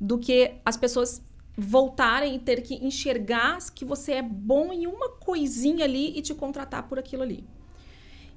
[0.00, 1.22] Do que as pessoas
[1.58, 6.34] voltarem e ter que enxergar que você é bom em uma coisinha ali e te
[6.34, 7.44] contratar por aquilo ali.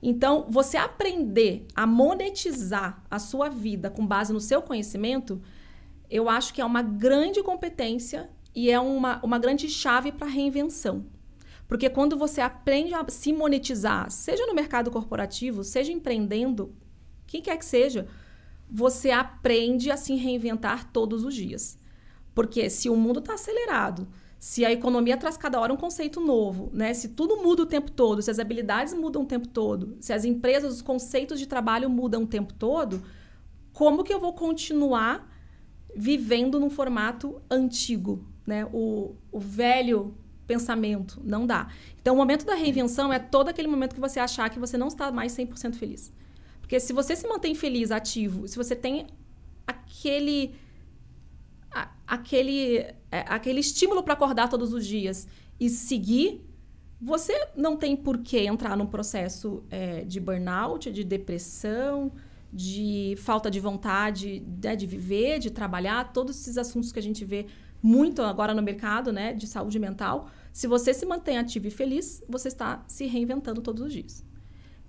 [0.01, 5.41] Então, você aprender a monetizar a sua vida com base no seu conhecimento,
[6.13, 11.07] eu acho que é uma grande competência e é uma, uma grande chave para reinvenção.
[11.67, 16.75] Porque quando você aprende a se monetizar, seja no mercado corporativo, seja empreendendo,
[17.25, 18.07] quem quer que seja,
[18.69, 21.79] você aprende a se reinventar todos os dias.
[22.35, 24.07] Porque se o mundo está acelerado,
[24.39, 26.93] se a economia traz cada hora um conceito novo, né?
[26.93, 30.25] Se tudo muda o tempo todo, se as habilidades mudam o tempo todo, se as
[30.25, 33.01] empresas, os conceitos de trabalho mudam o tempo todo,
[33.71, 35.32] como que eu vou continuar
[35.95, 38.65] vivendo num formato antigo, né?
[38.65, 41.69] O, o velho pensamento, não dá.
[42.01, 44.87] Então, o momento da reinvenção é todo aquele momento que você achar que você não
[44.87, 46.11] está mais 100% feliz.
[46.59, 49.07] Porque se você se mantém feliz, ativo, se você tem
[49.65, 50.55] aquele
[51.71, 52.77] a, aquele
[53.11, 55.27] é, aquele estímulo para acordar todos os dias
[55.59, 56.41] e seguir,
[56.99, 62.11] você não tem por que entrar num processo é, de burnout, de depressão,
[62.53, 67.25] de falta de vontade né, de viver, de trabalhar, todos esses assuntos que a gente
[67.25, 67.47] vê
[67.81, 70.29] muito agora no mercado, né, de saúde mental.
[70.53, 74.23] Se você se mantém ativo e feliz, você está se reinventando todos os dias.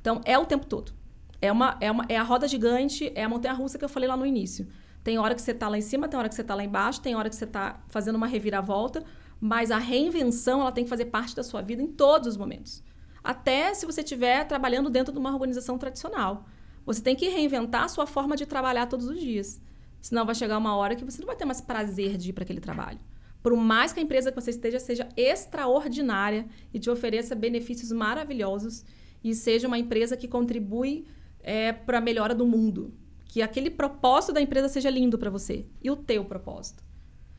[0.00, 0.92] Então, é o tempo todo.
[1.40, 4.16] É, uma, é, uma, é a roda gigante, é a montanha-russa que eu falei lá
[4.16, 4.68] no início.
[5.02, 7.00] Tem hora que você está lá em cima, tem hora que você está lá embaixo,
[7.00, 9.02] tem hora que você está fazendo uma reviravolta,
[9.40, 12.82] mas a reinvenção ela tem que fazer parte da sua vida em todos os momentos.
[13.22, 16.46] Até se você estiver trabalhando dentro de uma organização tradicional.
[16.84, 19.60] Você tem que reinventar a sua forma de trabalhar todos os dias.
[20.00, 22.44] Senão vai chegar uma hora que você não vai ter mais prazer de ir para
[22.44, 23.00] aquele trabalho.
[23.42, 28.84] Por mais que a empresa que você esteja seja extraordinária e te ofereça benefícios maravilhosos
[29.22, 31.06] e seja uma empresa que contribui
[31.40, 32.94] é, para a melhora do mundo.
[33.26, 36.82] Que aquele propósito da empresa seja lindo para você e o teu propósito.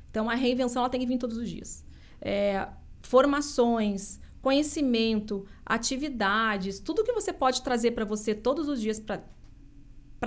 [0.09, 1.85] Então, a reinvenção ela tem que vir todos os dias.
[2.21, 2.67] É,
[3.01, 9.23] formações, conhecimento, atividades, tudo que você pode trazer para você todos os dias para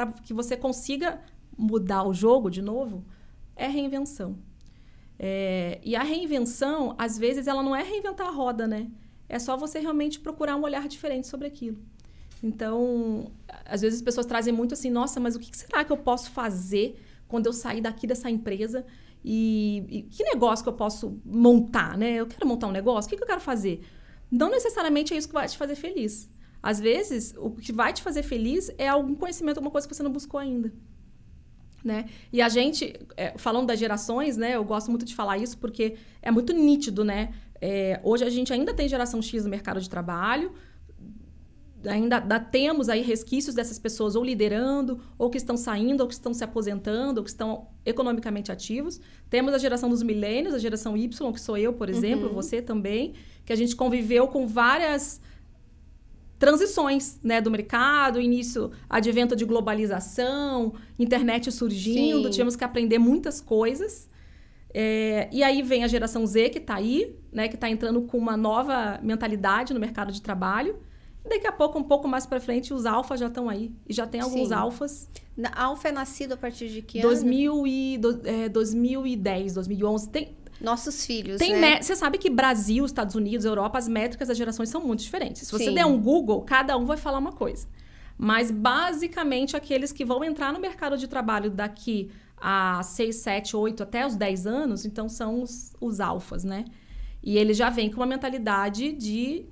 [0.07, 1.21] que você consiga
[1.57, 3.05] mudar o jogo de novo,
[3.57, 4.39] é reinvenção.
[5.19, 8.89] É, e a reinvenção, às vezes, ela não é reinventar a roda, né?
[9.29, 11.79] É só você realmente procurar um olhar diferente sobre aquilo.
[12.43, 13.33] Então,
[13.65, 16.31] às vezes as pessoas trazem muito assim, nossa, mas o que será que eu posso
[16.31, 18.87] fazer quando eu sair daqui dessa empresa?
[19.25, 22.15] E, e que negócio que eu posso montar, né?
[22.15, 23.85] Eu quero montar um negócio, o que, que eu quero fazer?
[24.31, 26.31] Não necessariamente é isso que vai te fazer feliz.
[26.63, 30.03] Às vezes, o que vai te fazer feliz é algum conhecimento, alguma coisa que você
[30.03, 30.73] não buscou ainda.
[31.85, 32.07] Né?
[32.33, 34.57] E a gente, é, falando das gerações, né?
[34.57, 37.33] Eu gosto muito de falar isso porque é muito nítido, né?
[37.61, 40.53] É, hoje a gente ainda tem geração X no mercado de trabalho,
[41.87, 46.35] ainda, temos aí resquícios dessas pessoas ou liderando, ou que estão saindo, ou que estão
[46.35, 49.01] se aposentando, ou que estão economicamente ativos.
[49.31, 52.35] Temos a geração dos milênios, a geração Y, que sou eu, por exemplo, uhum.
[52.35, 55.21] você também, que a gente conviveu com várias
[56.39, 62.31] transições né, do mercado, início, advento de globalização, internet surgindo, Sim.
[62.31, 64.09] tivemos que aprender muitas coisas.
[64.73, 68.19] É, e aí vem a geração Z que está aí, né, que está entrando com
[68.19, 70.79] uma nova mentalidade no mercado de trabalho.
[71.25, 73.73] E daqui a pouco, um pouco mais para frente, os alfas já estão aí.
[73.89, 74.55] E já tem alguns Sim.
[74.55, 75.11] alfas.
[75.53, 77.67] Alfa é nascido a partir de que 2000 ano?
[77.67, 80.09] E, do, é, 2010, 2011.
[80.09, 81.81] Tem, nossos filhos, Tem né?
[81.81, 85.47] Você sabe que Brasil, Estados Unidos, Europa, as métricas das gerações são muito diferentes.
[85.47, 85.75] Se você Sim.
[85.75, 87.67] der um Google, cada um vai falar uma coisa.
[88.17, 93.83] Mas, basicamente, aqueles que vão entrar no mercado de trabalho daqui a 6, 7, 8,
[93.83, 96.65] até os 10 anos, então são os, os alfas, né?
[97.23, 99.47] E eles já vêm com uma mentalidade de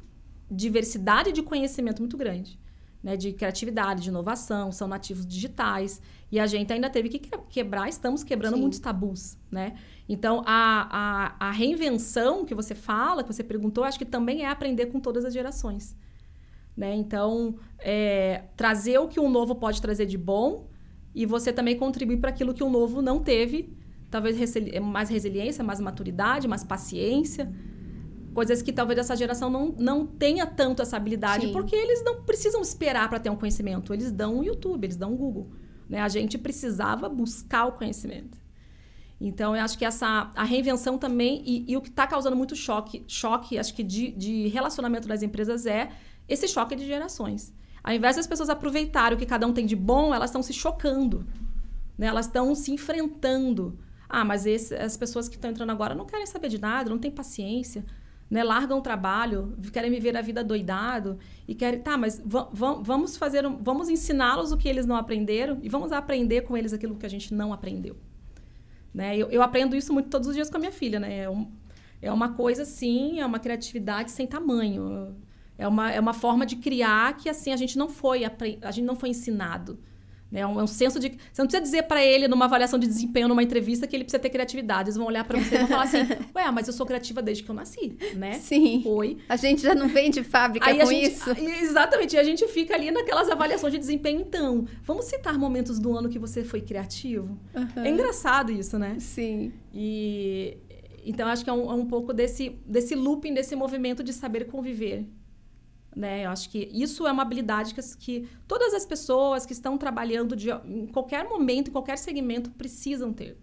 [0.51, 2.59] diversidade de conhecimento muito grande.
[3.03, 6.01] Né, de criatividade, de inovação, são nativos digitais.
[6.31, 8.61] E a gente ainda teve que quebrar, estamos quebrando Sim.
[8.61, 9.77] muitos tabus, né?
[10.09, 14.49] Então, a, a, a, reinvenção que você fala, que você perguntou, acho que também é
[14.49, 15.97] aprender com todas as gerações.
[16.77, 16.95] Né?
[16.95, 20.69] Então, é, trazer o que o novo pode trazer de bom
[21.15, 23.75] e você também contribuir para aquilo que o novo não teve.
[24.11, 24.37] Talvez
[24.81, 27.53] mais resiliência, mais maturidade, mais paciência.
[28.35, 31.53] Coisas que talvez essa geração não, não tenha tanto essa habilidade, Sim.
[31.53, 33.95] porque eles não precisam esperar para ter um conhecimento.
[33.95, 35.51] Eles dão o YouTube, eles dão o Google.
[35.89, 36.01] Né?
[36.01, 38.39] A gente precisava buscar o conhecimento.
[39.21, 42.55] Então, eu acho que essa a reinvenção também, e, e o que está causando muito
[42.55, 45.91] choque, choque, acho que de, de relacionamento das empresas é
[46.29, 47.55] esse choque de gerações.
[47.83, 50.53] Ao invés das pessoas aproveitarem o que cada um tem de bom, elas estão se
[50.53, 51.27] chocando.
[51.97, 52.07] Né?
[52.09, 53.79] Elas estão se enfrentando.
[54.09, 56.99] Ah, mas esse, as pessoas que estão entrando agora não querem saber de nada, não
[56.99, 57.85] têm paciência.
[58.29, 63.47] Né, largam o trabalho, querem viver a vida doidado e querem, tá, mas vamos fazer,
[63.47, 67.07] um, vamos ensiná-los o que eles não aprenderam e vamos aprender com eles aquilo que
[67.07, 67.97] a gente não aprendeu.
[68.93, 69.17] Né?
[69.17, 71.19] Eu, eu aprendo isso muito todos os dias com a minha filha, né?
[71.19, 71.47] É, um,
[72.03, 75.15] é uma coisa, assim, é uma criatividade sem tamanho.
[75.59, 78.85] É uma, é uma forma de criar que, assim, a gente não foi, a gente
[78.85, 79.79] não foi ensinado.
[80.33, 81.09] É um, é um senso de.
[81.09, 84.21] Você não precisa dizer para ele, numa avaliação de desempenho, numa entrevista, que ele precisa
[84.21, 84.89] ter criatividade.
[84.89, 85.99] Eles vão olhar para você e vão falar assim:
[86.35, 88.35] Ué, mas eu sou criativa desde que eu nasci, né?
[88.35, 88.83] Sim.
[88.85, 89.19] Oi.
[89.29, 91.31] A gente já não vem de fábrica Aí com gente, isso.
[91.31, 92.17] Exatamente.
[92.17, 94.21] E a gente fica ali naquelas avaliações de desempenho.
[94.21, 97.39] Então, vamos citar momentos do ano que você foi criativo?
[97.55, 97.85] Uhum.
[97.85, 98.97] É engraçado isso, né?
[98.99, 99.53] Sim.
[99.73, 100.59] E.
[101.05, 104.47] Então, acho que é um, é um pouco desse, desse looping, desse movimento de saber
[104.47, 105.07] conviver
[105.97, 106.27] né?
[106.27, 110.37] Eu acho que isso é uma habilidade que, que todas as pessoas que estão trabalhando
[110.37, 113.39] de, em qualquer momento, em qualquer segmento, precisam ter.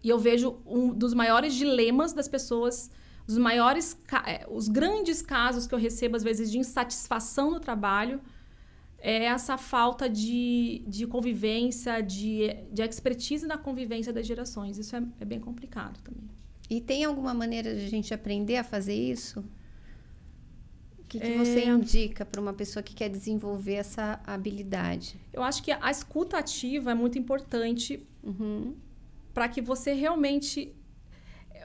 [0.00, 2.88] E eu vejo um dos maiores dilemas das pessoas,
[3.26, 8.20] os maiores, é, os grandes casos que eu recebo, às vezes, de insatisfação no trabalho,
[8.98, 14.78] é essa falta de, de convivência, de, de expertise na convivência das gerações.
[14.78, 16.30] Isso é, é bem complicado também.
[16.70, 19.44] E tem alguma maneira de a gente aprender a fazer isso?
[21.18, 21.38] Que, que é...
[21.38, 25.16] você indica para uma pessoa que quer desenvolver essa habilidade?
[25.32, 28.74] Eu acho que a escuta ativa é muito importante uhum.
[29.32, 30.74] para que você realmente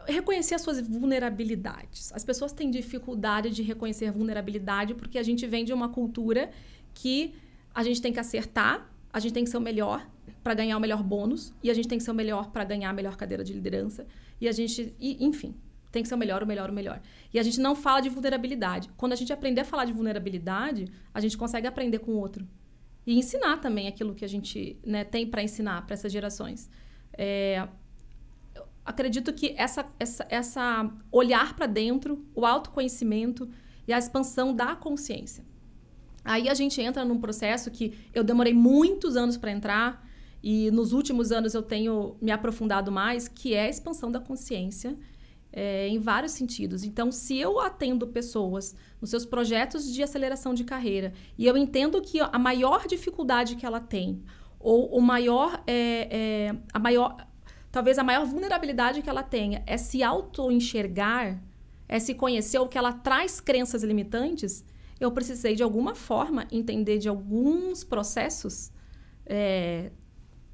[0.05, 2.11] reconhecer as suas vulnerabilidades.
[2.13, 6.51] As pessoas têm dificuldade de reconhecer vulnerabilidade porque a gente vem de uma cultura
[6.93, 7.33] que
[7.73, 10.07] a gente tem que acertar, a gente tem que ser o melhor
[10.43, 12.89] para ganhar o melhor bônus e a gente tem que ser o melhor para ganhar
[12.89, 14.05] a melhor cadeira de liderança
[14.39, 15.55] e a gente, e, enfim,
[15.91, 17.01] tem que ser o melhor, o melhor, o melhor.
[17.33, 18.89] E a gente não fala de vulnerabilidade.
[18.95, 22.47] Quando a gente aprender a falar de vulnerabilidade, a gente consegue aprender com o outro.
[23.05, 26.69] E ensinar também aquilo que a gente né, tem para ensinar para essas gerações.
[27.13, 27.67] É,
[28.85, 33.49] acredito que essa, essa, essa olhar para dentro, o autoconhecimento
[33.87, 35.43] e a expansão da consciência.
[36.23, 40.07] Aí a gente entra num processo que eu demorei muitos anos para entrar
[40.43, 44.97] e nos últimos anos eu tenho me aprofundado mais, que é a expansão da consciência
[45.51, 46.83] é, em vários sentidos.
[46.83, 52.01] Então, se eu atendo pessoas nos seus projetos de aceleração de carreira e eu entendo
[52.01, 54.23] que a maior dificuldade que ela tem,
[54.59, 57.15] ou o maior, é, é, a maior,
[57.71, 61.41] talvez a maior vulnerabilidade que ela tenha é se auto-enxergar,
[61.87, 64.63] é se conhecer, ou que ela traz crenças limitantes,
[64.99, 68.71] eu precisei de alguma forma entender de alguns processos
[69.25, 69.91] é,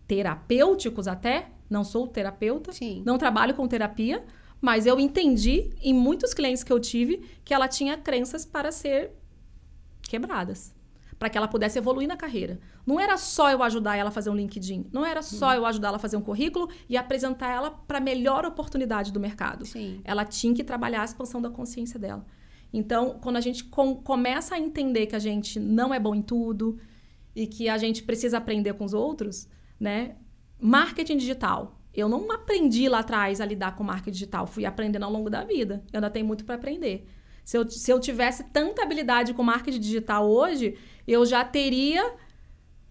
[0.08, 1.50] terapêuticos até.
[1.68, 3.02] Não sou terapeuta, Sim.
[3.04, 4.24] não trabalho com terapia,
[4.62, 9.12] mas eu entendi em muitos clientes que eu tive que ela tinha crenças para ser
[10.02, 10.74] quebradas.
[11.18, 12.60] Para que ela pudesse evoluir na carreira.
[12.86, 14.88] Não era só eu ajudar ela a fazer um LinkedIn.
[14.92, 18.02] Não era só eu ajudar ela a fazer um currículo e apresentar ela para a
[18.02, 19.66] melhor oportunidade do mercado.
[19.66, 20.02] Sim.
[20.04, 22.26] Ela tinha que trabalhar a expansão da consciência dela.
[22.74, 26.22] Então, quando a gente com, começa a entender que a gente não é bom em
[26.22, 26.78] tudo
[27.34, 29.48] e que a gente precisa aprender com os outros,
[29.80, 30.18] né?
[30.60, 35.12] Marketing digital eu não aprendi lá atrás a lidar com marketing digital, fui aprendendo ao
[35.12, 35.84] longo da vida.
[35.94, 37.08] Eu ainda tenho muito para aprender.
[37.44, 40.76] Se eu, se eu tivesse tanta habilidade com marketing digital hoje,
[41.08, 42.14] eu já teria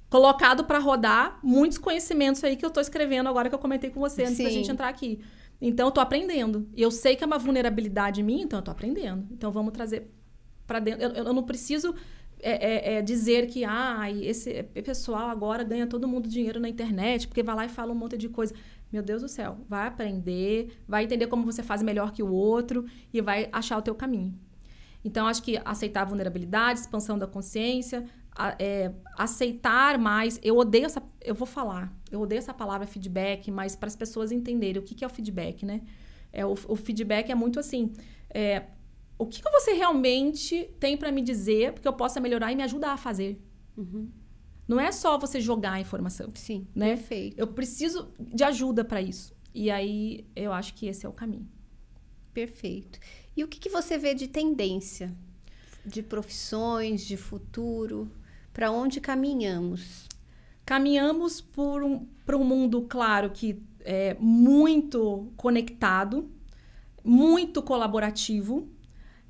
[0.09, 3.99] colocado para rodar muitos conhecimentos aí que eu estou escrevendo agora que eu comentei com
[3.99, 4.45] você antes Sim.
[4.45, 5.21] da gente entrar aqui.
[5.61, 6.69] Então, eu estou aprendendo.
[6.73, 9.27] E eu sei que é uma vulnerabilidade minha, então eu estou aprendendo.
[9.33, 10.09] Então, vamos trazer
[10.67, 11.03] para dentro.
[11.03, 11.95] Eu, eu, não preciso
[12.41, 17.27] é, é, é dizer que ah, esse pessoal agora ganha todo mundo dinheiro na internet,
[17.27, 18.55] porque vai lá e fala um monte de coisa.
[18.95, 22.85] Meu Deus do céu, vai aprender, vai entender como você faz melhor que o outro
[23.13, 24.39] e vai achar o teu caminho.
[25.05, 28.05] Então, acho que aceitar a vulnerabilidade, expansão da consciência,
[28.37, 30.39] a, é, aceitar mais.
[30.45, 31.03] Eu odeio essa.
[31.21, 34.95] Eu vou falar, eu odeio essa palavra feedback, mas para as pessoas entenderem o que,
[34.95, 35.81] que é o feedback, né?
[36.33, 37.93] É, o, o feedback é muito assim.
[38.31, 38.63] É,
[39.19, 42.63] o que, que você realmente tem para me dizer, porque eu possa melhorar e me
[42.63, 43.43] ajudar a fazer?
[43.77, 44.09] Uhum.
[44.67, 46.29] Não é só você jogar a informação.
[46.35, 46.97] Sim, né?
[46.97, 47.39] perfeito.
[47.39, 49.35] Eu preciso de ajuda para isso.
[49.55, 51.49] E aí eu acho que esse é o caminho.
[52.33, 52.99] Perfeito.
[53.37, 55.15] E o que, que você vê de tendência?
[55.85, 58.11] De profissões, de futuro?
[58.53, 60.09] Para onde caminhamos?
[60.65, 66.31] Caminhamos por um, para um mundo, claro, que é muito conectado,
[67.05, 68.67] muito colaborativo,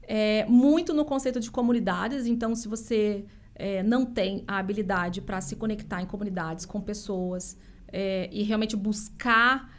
[0.02, 2.24] é, muito no conceito de comunidades.
[2.24, 7.56] Então, se você é, não tem a habilidade para se conectar em comunidades com pessoas
[7.88, 9.72] é, e realmente buscar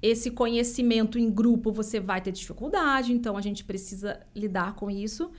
[0.00, 5.30] esse conhecimento em grupo, você vai ter dificuldade, então a gente precisa lidar com isso.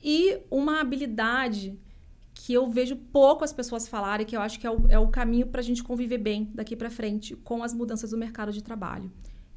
[0.00, 1.76] E uma habilidade
[2.32, 5.08] que eu vejo pouco as pessoas falarem, que eu acho que é o, é o
[5.08, 8.62] caminho para a gente conviver bem daqui para frente com as mudanças do mercado de
[8.62, 9.10] trabalho.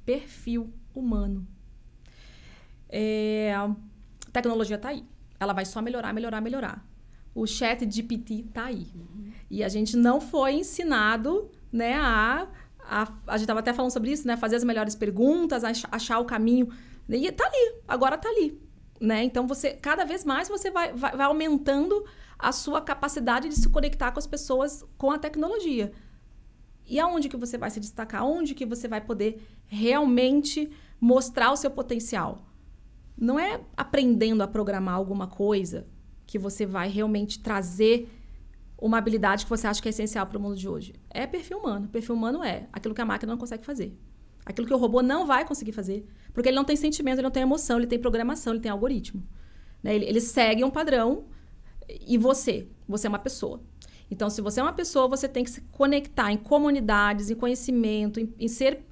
[0.05, 1.45] Perfil humano.
[2.87, 3.53] É,
[4.31, 5.03] tecnologia está aí.
[5.39, 6.86] Ela vai só melhorar, melhorar, melhorar
[7.37, 8.87] o chat GPT está aí.
[8.95, 9.31] Uhum.
[9.47, 12.47] E a gente não foi ensinado né, a,
[12.83, 14.35] a, a gente estava até falando sobre isso, né?
[14.35, 16.67] Fazer as melhores perguntas, achar o caminho.
[17.07, 18.59] E tá ali, agora tá ali.
[18.99, 19.23] Né?
[19.23, 22.03] Então você, cada vez mais você vai, vai, vai aumentando
[22.39, 25.91] a sua capacidade de se conectar com as pessoas com a tecnologia.
[26.87, 28.25] E aonde que você vai se destacar?
[28.25, 32.47] Onde que você vai poder realmente mostrar o seu potencial?
[33.15, 35.85] Não é aprendendo a programar alguma coisa
[36.27, 38.09] que você vai realmente trazer
[38.79, 40.93] uma habilidade que você acha que é essencial para o mundo de hoje.
[41.09, 41.87] É perfil humano.
[41.87, 43.97] Perfil humano é aquilo que a máquina não consegue fazer.
[44.45, 46.05] Aquilo que o robô não vai conseguir fazer.
[46.33, 49.23] Porque ele não tem sentimento, ele não tem emoção, ele tem programação, ele tem algoritmo.
[49.81, 49.95] Né?
[49.95, 51.25] Ele, ele segue um padrão
[51.89, 53.61] e você, você é uma pessoa.
[54.11, 58.19] Então, se você é uma pessoa, você tem que se conectar em comunidades, em conhecimento,
[58.19, 58.85] em, em ser.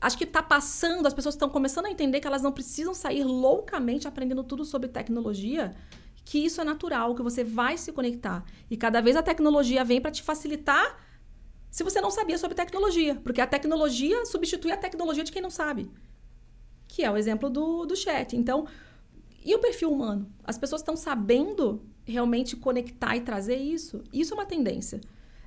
[0.00, 3.24] Acho que está passando, as pessoas estão começando a entender que elas não precisam sair
[3.24, 5.74] loucamente aprendendo tudo sobre tecnologia
[6.24, 8.44] que isso é natural, que você vai se conectar.
[8.70, 10.98] E cada vez a tecnologia vem para te facilitar
[11.70, 13.16] se você não sabia sobre tecnologia.
[13.16, 15.90] Porque a tecnologia substitui a tecnologia de quem não sabe.
[16.86, 18.36] Que é o exemplo do, do chat.
[18.36, 18.66] Então,
[19.44, 20.30] e o perfil humano?
[20.44, 24.02] As pessoas estão sabendo realmente conectar e trazer isso?
[24.12, 25.00] Isso é uma tendência.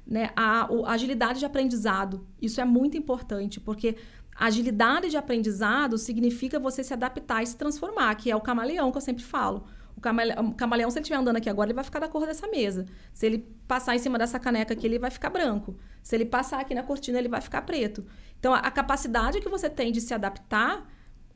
[0.05, 0.31] Né?
[0.35, 3.95] A, a agilidade de aprendizado, isso é muito importante, porque
[4.35, 8.97] agilidade de aprendizado significa você se adaptar e se transformar, que é o camaleão que
[8.97, 9.65] eu sempre falo.
[10.05, 12.85] Camaleão, camaleão, se ele estiver andando aqui agora, ele vai ficar da cor dessa mesa.
[13.11, 15.75] Se ele passar em cima dessa caneca aqui, ele vai ficar branco.
[16.03, 18.05] Se ele passar aqui na cortina, ele vai ficar preto.
[18.39, 20.87] Então, a, a capacidade que você tem de se adaptar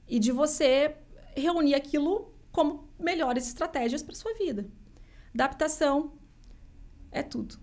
[0.08, 0.96] e de você
[1.36, 4.68] reunir aquilo como melhores estratégias para sua vida.
[5.34, 6.14] Adaptação
[7.12, 7.56] é tudo.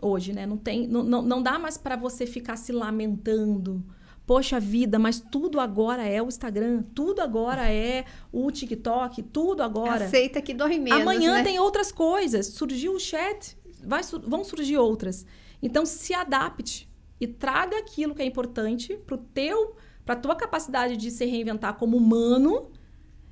[0.00, 0.46] Hoje, né?
[0.46, 3.84] Não, tem, não, não, não dá mais para você ficar se lamentando
[4.26, 10.06] Poxa vida, mas tudo agora é o Instagram, tudo agora é o TikTok, tudo agora.
[10.06, 11.02] Aceita que dói menos.
[11.02, 11.44] Amanhã né?
[11.44, 12.46] tem outras coisas.
[12.46, 15.26] Surgiu o chat, vai, vão surgir outras.
[15.62, 16.88] Então se adapte
[17.20, 21.96] e traga aquilo que é importante para teu, para tua capacidade de se reinventar como
[21.96, 22.70] humano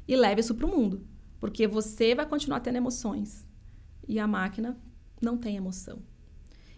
[0.07, 1.07] e leve isso para o mundo,
[1.41, 3.47] porque você vai continuar tendo emoções
[4.07, 4.79] e a máquina
[5.23, 6.03] não tem emoção.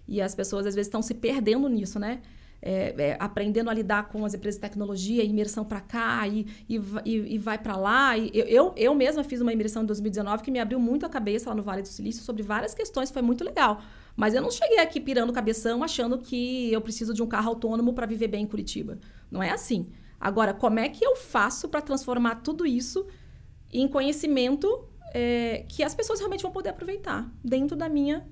[0.06, 2.22] E as pessoas às vezes estão se perdendo nisso, né?
[2.66, 6.80] É, é, aprendendo a lidar com as empresas de tecnologia, imersão para cá e, e,
[7.04, 8.16] e, vai para lá.
[8.16, 11.50] E eu, eu mesma fiz uma imersão em 2019 que me abriu muito a cabeça
[11.50, 13.82] lá no Vale do Silício sobre várias questões, foi muito legal.
[14.16, 17.92] Mas eu não cheguei aqui pirando cabeção achando que eu preciso de um carro autônomo
[17.92, 18.98] para viver bem em Curitiba.
[19.30, 19.90] Não é assim.
[20.18, 23.06] Agora, como é que eu faço para transformar tudo isso
[23.70, 28.26] em conhecimento é, que as pessoas realmente vão poder aproveitar dentro da minha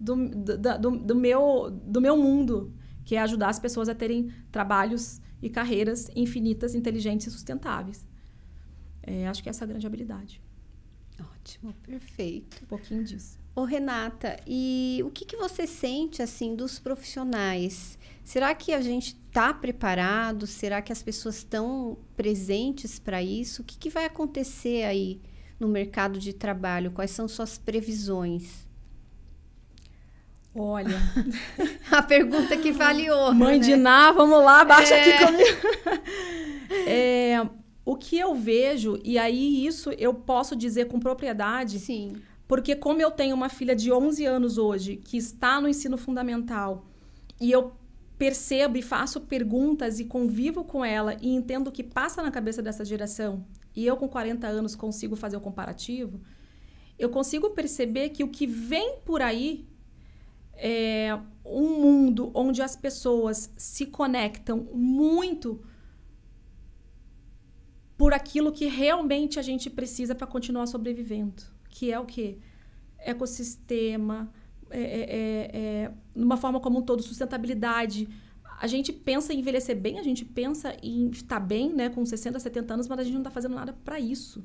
[0.00, 2.72] do, do, do, meu, do meu mundo
[3.04, 8.06] que é ajudar as pessoas a terem trabalhos e carreiras infinitas, inteligentes e sustentáveis.
[9.02, 10.40] É, acho que essa é a grande habilidade.
[11.20, 12.62] Ótimo, perfeito.
[12.64, 13.38] Um pouquinho disso.
[13.54, 17.96] Ô, Renata, e o que, que você sente, assim, dos profissionais?
[18.24, 20.46] Será que a gente está preparado?
[20.46, 23.62] Será que as pessoas estão presentes para isso?
[23.62, 25.20] O que, que vai acontecer aí
[25.60, 26.90] no mercado de trabalho?
[26.90, 28.63] Quais são suas previsões?
[30.54, 30.96] Olha.
[31.90, 33.34] a pergunta que vale ouro.
[33.34, 33.64] Mãe né?
[33.64, 35.00] de Ná, vamos lá, baixa é...
[35.00, 36.04] aqui comigo.
[36.86, 37.46] é,
[37.84, 41.80] o que eu vejo, e aí isso eu posso dizer com propriedade.
[41.80, 42.16] Sim.
[42.46, 46.86] Porque, como eu tenho uma filha de 11 anos hoje, que está no ensino fundamental,
[47.40, 47.72] e eu
[48.16, 52.62] percebo e faço perguntas e convivo com ela e entendo o que passa na cabeça
[52.62, 56.20] dessa geração, e eu com 40 anos consigo fazer o comparativo,
[56.96, 59.66] eu consigo perceber que o que vem por aí
[60.56, 65.60] é, um mundo onde as pessoas se conectam muito
[67.96, 72.38] por aquilo que realmente a gente precisa para continuar sobrevivendo, que é o que
[72.98, 74.32] ecossistema,
[74.70, 75.92] é, é, é,
[76.32, 78.08] é, forma como um todo, sustentabilidade.
[78.60, 82.40] A gente pensa em envelhecer bem, a gente pensa em estar bem, né, com 60,
[82.40, 84.44] 70 anos, mas a gente não está fazendo nada para isso.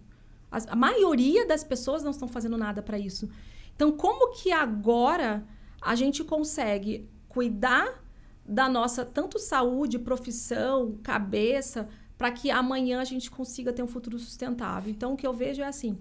[0.52, 3.30] A maioria das pessoas não estão fazendo nada para isso.
[3.76, 5.48] Então, como que agora
[5.82, 8.04] a gente consegue cuidar
[8.46, 14.18] da nossa tanto saúde, profissão, cabeça, para que amanhã a gente consiga ter um futuro
[14.18, 14.92] sustentável.
[14.92, 15.98] Então, o que eu vejo é assim: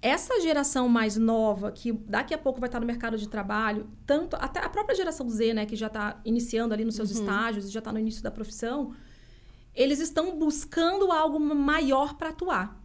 [0.00, 4.36] essa geração mais nova, que daqui a pouco vai estar no mercado de trabalho, tanto
[4.36, 7.20] até a própria geração Z, né, que já está iniciando ali nos seus uhum.
[7.20, 8.94] estágios, já está no início da profissão,
[9.74, 12.83] eles estão buscando algo maior para atuar.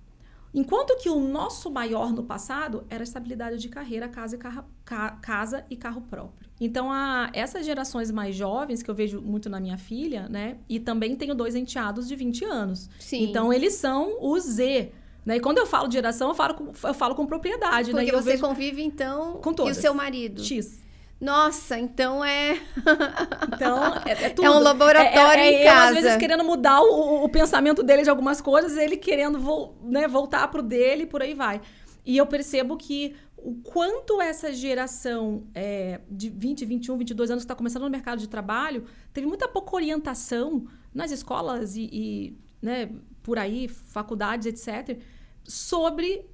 [0.53, 4.65] Enquanto que o nosso maior no passado era a estabilidade de carreira, casa e carro,
[4.83, 6.49] ca, casa e carro próprio.
[6.59, 10.57] Então, a, essas gerações mais jovens, que eu vejo muito na minha filha, né?
[10.67, 12.89] E também tenho dois enteados de 20 anos.
[12.99, 13.23] Sim.
[13.29, 14.91] Então, eles são o Z.
[15.25, 15.37] Né?
[15.37, 17.91] E quando eu falo de geração, eu falo com, eu falo com propriedade.
[17.91, 18.11] Porque né?
[18.11, 18.43] você vejo...
[18.43, 19.77] convive, então, com todas.
[19.77, 20.43] e o seu marido?
[20.43, 20.81] X.
[21.19, 22.59] Nossa, então é.
[23.53, 24.45] Então, é, é tudo.
[24.45, 25.93] É um laboratório é, é, em é casa.
[25.93, 29.75] Eu, às vezes, querendo mudar o, o pensamento dele de algumas coisas, ele querendo vo,
[29.83, 31.61] né, voltar pro dele e por aí vai.
[32.05, 37.45] E eu percebo que o quanto essa geração é, de 20, 21, 22 anos que
[37.45, 42.89] está começando no mercado de trabalho teve muita pouca orientação nas escolas e, e né,
[43.21, 44.99] por aí, faculdades, etc.,
[45.43, 46.25] sobre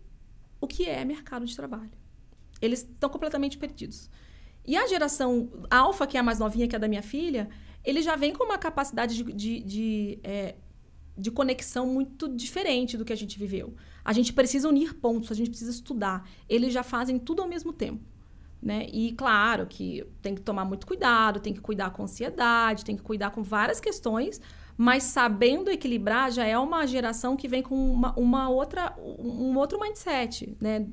[0.60, 1.92] o que é mercado de trabalho.
[2.62, 4.10] Eles estão completamente perdidos.
[4.66, 7.49] E a geração alfa, que é a mais novinha, que é da minha filha,
[7.84, 10.55] ele já vem com uma capacidade de, de, de, é,
[11.18, 13.76] de conexão muito diferente do que a gente viveu.
[14.03, 16.28] A gente precisa unir pontos, a gente precisa estudar.
[16.49, 18.03] Eles já fazem tudo ao mesmo tempo.
[18.61, 18.88] Né?
[18.91, 23.03] E claro que tem que tomar muito cuidado, tem que cuidar com ansiedade, tem que
[23.03, 24.41] cuidar com várias questões,
[24.76, 29.80] mas sabendo equilibrar já é uma geração que vem com uma, uma outra, um outro
[29.80, 30.88] mindset, né?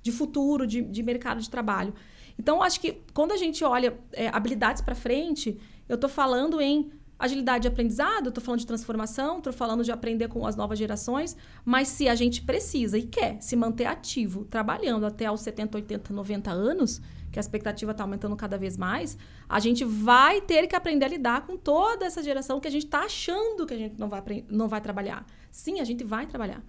[0.00, 1.92] De futuro, de, de mercado de trabalho.
[2.38, 5.58] Então, acho que quando a gente olha é, habilidades para frente,
[5.88, 10.26] eu estou falando em agilidade de aprendizado, estou falando de transformação, estou falando de aprender
[10.26, 15.06] com as novas gerações, mas se a gente precisa e quer se manter ativo, trabalhando
[15.06, 19.16] até aos 70, 80, 90 anos, que a expectativa está aumentando cada vez mais,
[19.48, 22.86] a gente vai ter que aprender a lidar com toda essa geração que a gente
[22.86, 25.24] está achando que a gente não vai, não vai trabalhar.
[25.50, 26.62] Sim, a gente vai trabalhar.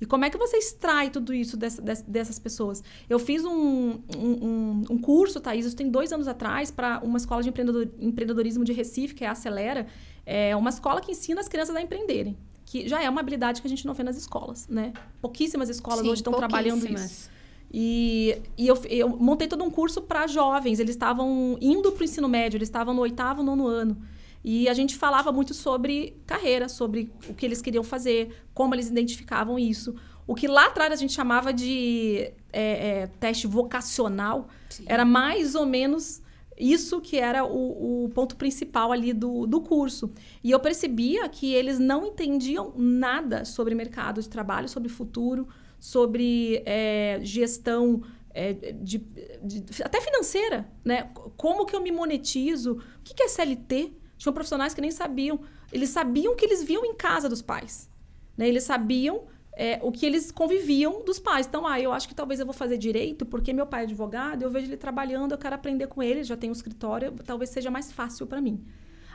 [0.00, 2.82] E como é que você extrai tudo isso dessa, dessas pessoas?
[3.08, 7.42] Eu fiz um, um, um curso, Thaís, isso tem dois anos atrás, para uma escola
[7.42, 9.86] de empreendedorismo de Recife, que é a Acelera.
[10.24, 12.36] É uma escola que ensina as crianças a empreenderem.
[12.64, 14.92] Que já é uma habilidade que a gente não vê nas escolas, né?
[15.20, 17.30] Pouquíssimas escolas Sim, hoje estão trabalhando isso.
[17.72, 20.78] E, e eu, eu montei todo um curso para jovens.
[20.78, 23.96] Eles estavam indo para o ensino médio, eles estavam no oitavo, nono ano.
[24.44, 28.88] E a gente falava muito sobre carreira, sobre o que eles queriam fazer, como eles
[28.88, 29.94] identificavam isso.
[30.26, 34.84] O que lá atrás a gente chamava de é, é, teste vocacional Sim.
[34.86, 36.22] era mais ou menos
[36.58, 40.10] isso que era o, o, ponto principal ali do, do curso.
[40.42, 46.62] E eu percebia que eles não entendiam nada sobre mercado de trabalho, sobre futuro, sobre
[46.66, 48.02] é, gestão
[48.34, 48.98] é, de,
[49.42, 51.10] de, até financeira, né?
[51.36, 52.72] Como que eu me monetizo?
[52.72, 53.92] O que, que é CLT?
[54.18, 55.40] Tinham profissionais que nem sabiam.
[55.72, 57.90] Eles sabiam que eles viam em casa dos pais.
[58.36, 58.48] Né?
[58.48, 59.22] Eles sabiam
[59.58, 61.46] é, o que eles conviviam dos pais.
[61.46, 64.42] Então, ah, eu acho que talvez eu vou fazer direito, porque meu pai é advogado,
[64.42, 67.70] eu vejo ele trabalhando, eu quero aprender com ele, já tem um escritório, talvez seja
[67.70, 68.64] mais fácil para mim.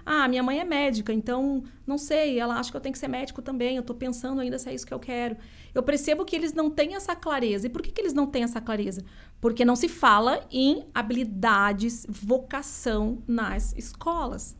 [0.06, 3.08] Ah, minha mãe é médica, então não sei, ela acha que eu tenho que ser
[3.08, 5.38] médico também, eu estou pensando ainda se é isso que eu quero.
[5.74, 7.68] Eu percebo que eles não têm essa clareza.
[7.68, 9.04] E por que, que eles não têm essa clareza?
[9.40, 14.58] Porque não se fala em habilidades, vocação nas escolas.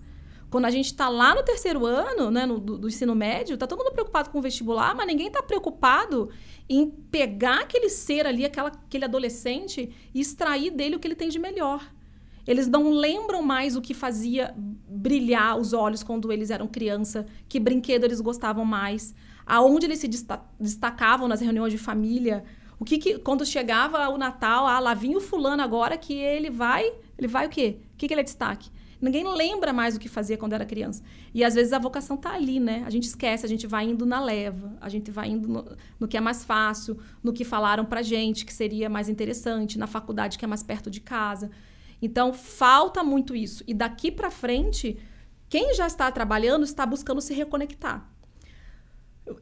[0.54, 3.66] Quando a gente está lá no terceiro ano, né, no, do, do, ensino médio, tá
[3.66, 6.30] todo mundo preocupado com o vestibular, mas ninguém está preocupado
[6.70, 11.30] em pegar aquele ser ali, aquela, aquele adolescente, e extrair dele o que ele tem
[11.30, 11.92] de melhor.
[12.46, 17.60] Eles não lembram mais o que fazia brilhar os olhos quando eles eram criança, que
[17.60, 19.16] brinquedo eles gostavam mais,
[19.48, 20.08] aonde eles se
[20.60, 22.44] destacavam nas reuniões de família.
[22.80, 26.52] O que, que quando chegava o Natal, ah, lá vinha o fulano agora que ele
[26.52, 27.80] vai, ele vai o quê?
[27.96, 28.70] O que, que ele é destaque?
[29.04, 31.04] Ninguém lembra mais o que fazia quando era criança.
[31.34, 32.84] E às vezes a vocação tá ali, né?
[32.86, 36.08] A gente esquece, a gente vai indo na leva, a gente vai indo no, no
[36.08, 40.38] que é mais fácil, no que falaram pra gente que seria mais interessante, na faculdade
[40.38, 41.52] que é mais perto de casa.
[42.02, 43.62] Então falta muito isso.
[43.68, 44.98] E daqui para frente,
[45.50, 48.10] quem já está trabalhando está buscando se reconectar.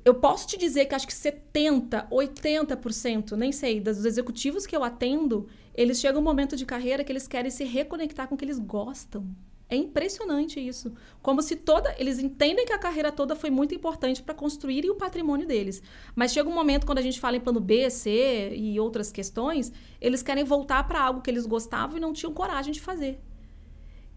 [0.04, 4.84] Eu posso te dizer que acho que 70, 80%, nem sei, dos executivos que eu
[4.84, 8.46] atendo, eles chegam um momento de carreira que eles querem se reconectar com o que
[8.46, 9.28] eles gostam.
[9.72, 10.92] É impressionante isso.
[11.22, 11.96] Como se toda.
[11.98, 15.82] Eles entendem que a carreira toda foi muito importante para construírem o patrimônio deles.
[16.14, 19.72] Mas chega um momento, quando a gente fala em plano B, C e outras questões,
[20.02, 23.22] eles querem voltar para algo que eles gostavam e não tinham coragem de fazer.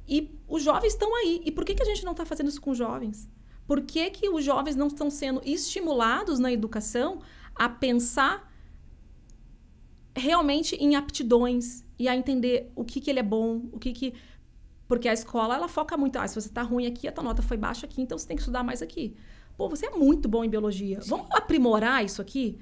[0.08, 1.40] E os jovens estão aí.
[1.44, 3.30] E por que, que a gente não está fazendo isso com os jovens?
[3.64, 7.20] Por que, que os jovens não estão sendo estimulados na educação
[7.54, 8.52] a pensar
[10.16, 14.14] realmente em aptidões e a entender o que, que ele é bom, o que, que
[14.86, 16.18] porque a escola, ela foca muito.
[16.18, 18.36] Ah, se você tá ruim aqui, a tua nota foi baixa aqui, então você tem
[18.36, 19.14] que estudar mais aqui.
[19.56, 21.00] Pô, você é muito bom em biologia.
[21.00, 21.10] Sim.
[21.10, 22.58] Vamos aprimorar isso aqui?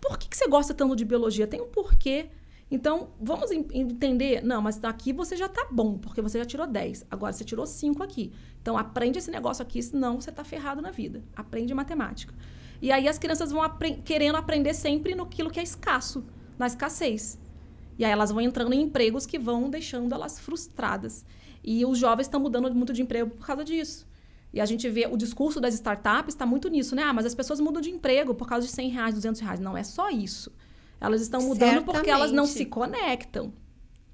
[0.00, 1.46] Por que, que você gosta tanto de biologia?
[1.46, 2.30] Tem um porquê.
[2.70, 4.42] Então, vamos entender.
[4.42, 7.06] Não, mas aqui você já tá bom, porque você já tirou 10.
[7.10, 8.32] Agora você tirou 5 aqui.
[8.62, 11.22] Então, aprende esse negócio aqui, senão você tá ferrado na vida.
[11.34, 12.32] Aprende matemática.
[12.80, 16.24] E aí as crianças vão apre querendo aprender sempre no que é escasso,
[16.58, 17.38] na escassez.
[17.98, 21.26] E aí elas vão entrando em empregos que vão deixando elas frustradas.
[21.62, 24.06] E os jovens estão mudando muito de emprego por causa disso.
[24.52, 27.02] E a gente vê o discurso das startups está muito nisso, né?
[27.04, 29.60] Ah, mas as pessoas mudam de emprego por causa de 100 reais, 200 reais.
[29.60, 30.52] Não é só isso.
[31.00, 31.94] Elas estão mudando Certamente.
[31.94, 33.52] porque elas não se conectam.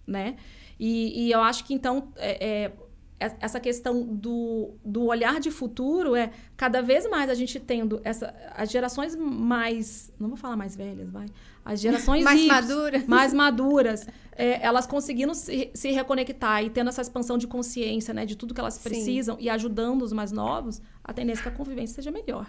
[0.07, 0.37] né?
[0.79, 2.73] E, e eu acho que, então, é, é,
[3.19, 8.35] essa questão do, do olhar de futuro é cada vez mais a gente tendo essa,
[8.55, 10.13] as gerações mais.
[10.19, 11.27] Não vou falar mais velhas, vai.
[11.65, 13.07] As gerações mais maduras.
[13.07, 18.27] Mais maduras, é, elas conseguindo se, se, reconectar e tendo essa expansão de consciência, né,
[18.27, 19.45] de tudo que elas precisam Sim.
[19.45, 22.47] e ajudando os mais novos, a tendência é que a convivência seja melhor.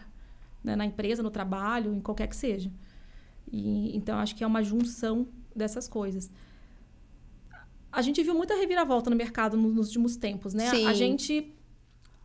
[0.62, 2.70] Né, na empresa, no trabalho, em qualquer que seja.
[3.50, 6.30] E, então, acho que é uma junção dessas coisas
[7.92, 10.70] a gente viu muita reviravolta no mercado nos últimos tempos, né?
[10.70, 10.88] Sim.
[10.88, 11.54] A gente.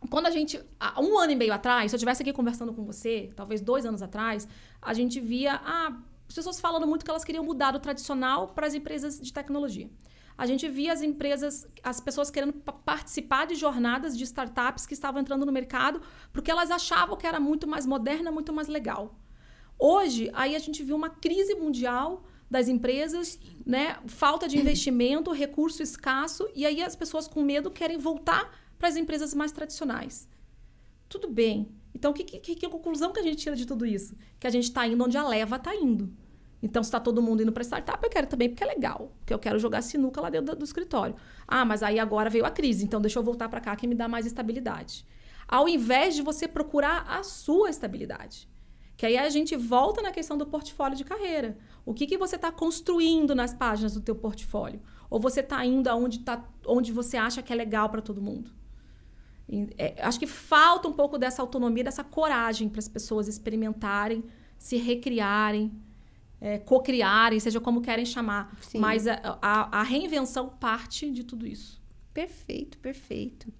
[0.09, 0.59] Quando a gente.
[0.79, 3.85] Há um ano e meio atrás, se eu estivesse aqui conversando com você, talvez dois
[3.85, 4.47] anos atrás,
[4.81, 5.97] a gente via ah,
[6.27, 9.89] as pessoas falando muito que elas queriam mudar do tradicional para as empresas de tecnologia.
[10.37, 15.21] A gente via as empresas, as pessoas querendo participar de jornadas de startups que estavam
[15.21, 16.01] entrando no mercado,
[16.31, 19.15] porque elas achavam que era muito mais moderna, muito mais legal.
[19.77, 22.23] Hoje, aí a gente viu uma crise mundial
[22.53, 23.97] das empresas, né?
[24.05, 28.95] Falta de investimento, recurso escasso, e aí as pessoas com medo querem voltar para as
[28.95, 30.29] empresas mais tradicionais.
[31.09, 31.71] Tudo bem.
[31.95, 34.15] Então, que, que, que conclusão que a gente tira de tudo isso?
[34.39, 36.13] Que a gente está indo onde a leva está indo.
[36.61, 39.11] Então, se está todo mundo indo para startup, eu quero também porque é legal.
[39.19, 41.15] Porque eu quero jogar sinuca lá dentro do, do escritório.
[41.47, 43.95] Ah, mas aí agora veio a crise, então deixa eu voltar para cá que me
[43.95, 45.05] dá mais estabilidade.
[45.47, 48.47] Ao invés de você procurar a sua estabilidade.
[48.95, 51.57] Que aí a gente volta na questão do portfólio de carreira.
[51.85, 54.81] O que, que você está construindo nas páginas do teu portfólio?
[55.09, 58.51] Ou você está indo aonde tá, onde você acha que é legal para todo mundo?
[59.77, 64.23] É, acho que falta um pouco dessa autonomia, dessa coragem para as pessoas experimentarem,
[64.57, 65.71] se recriarem,
[66.39, 68.57] é, co-criarem, seja como querem chamar.
[68.61, 68.79] Sim.
[68.79, 71.81] Mas a, a, a reinvenção parte de tudo isso.
[72.13, 73.51] Perfeito, perfeito.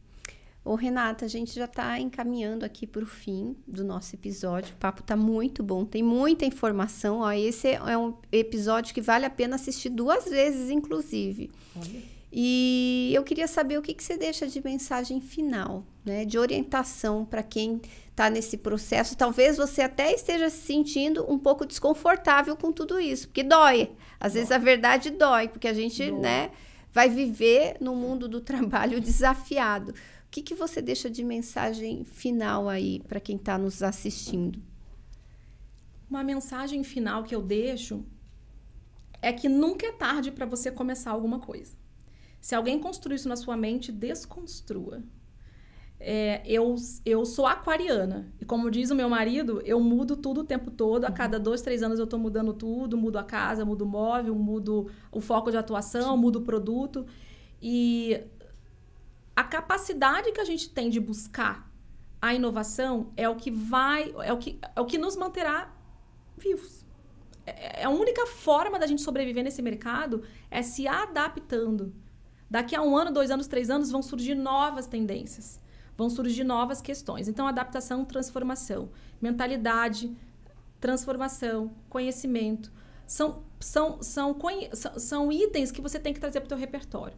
[0.66, 4.74] Ô, Renata, a gente já está encaminhando aqui para o fim do nosso episódio.
[4.74, 7.20] O papo está muito bom, tem muita informação.
[7.20, 11.52] Ó, esse é um episódio que vale a pena assistir duas vezes, inclusive.
[11.76, 12.14] Olha.
[12.32, 16.24] E eu queria saber o que, que você deixa de mensagem final, né?
[16.24, 19.18] De orientação para quem está nesse processo.
[19.18, 23.92] Talvez você até esteja se sentindo um pouco desconfortável com tudo isso, porque dói.
[24.18, 24.40] Às dói.
[24.40, 26.20] vezes a verdade dói, porque a gente, dói.
[26.22, 26.52] né,
[26.94, 29.94] vai viver no mundo do trabalho desafiado
[30.34, 34.60] que, que você deixa de mensagem final aí para quem está nos assistindo?
[36.10, 38.04] Uma mensagem final que eu deixo
[39.22, 41.76] é que nunca é tarde para você começar alguma coisa.
[42.42, 45.04] Se alguém construiu isso na sua mente, desconstrua.
[46.00, 46.76] É, eu,
[47.06, 48.34] eu sou aquariana.
[48.42, 51.06] E como diz o meu marido, eu mudo tudo o tempo todo.
[51.06, 51.14] A uhum.
[51.14, 52.98] cada dois, três anos eu estou mudando tudo.
[52.98, 57.06] Mudo a casa, mudo o móvel, mudo o foco de atuação, mudo o produto.
[57.62, 58.20] E
[59.36, 61.72] a capacidade que a gente tem de buscar
[62.22, 65.74] a inovação é o que vai, é o que, é o que nos manterá
[66.38, 66.86] vivos.
[67.46, 71.94] É, é a única forma da gente sobreviver nesse mercado é se adaptando.
[72.50, 75.60] Daqui a um ano, dois anos, três anos, vão surgir novas tendências,
[75.98, 77.28] vão surgir novas questões.
[77.28, 78.90] Então, adaptação, transformação,
[79.22, 80.16] mentalidade,
[80.80, 82.72] transformação, conhecimento,
[83.08, 84.38] são, são, são,
[84.74, 87.18] são, são itens que você tem que trazer para o teu repertório.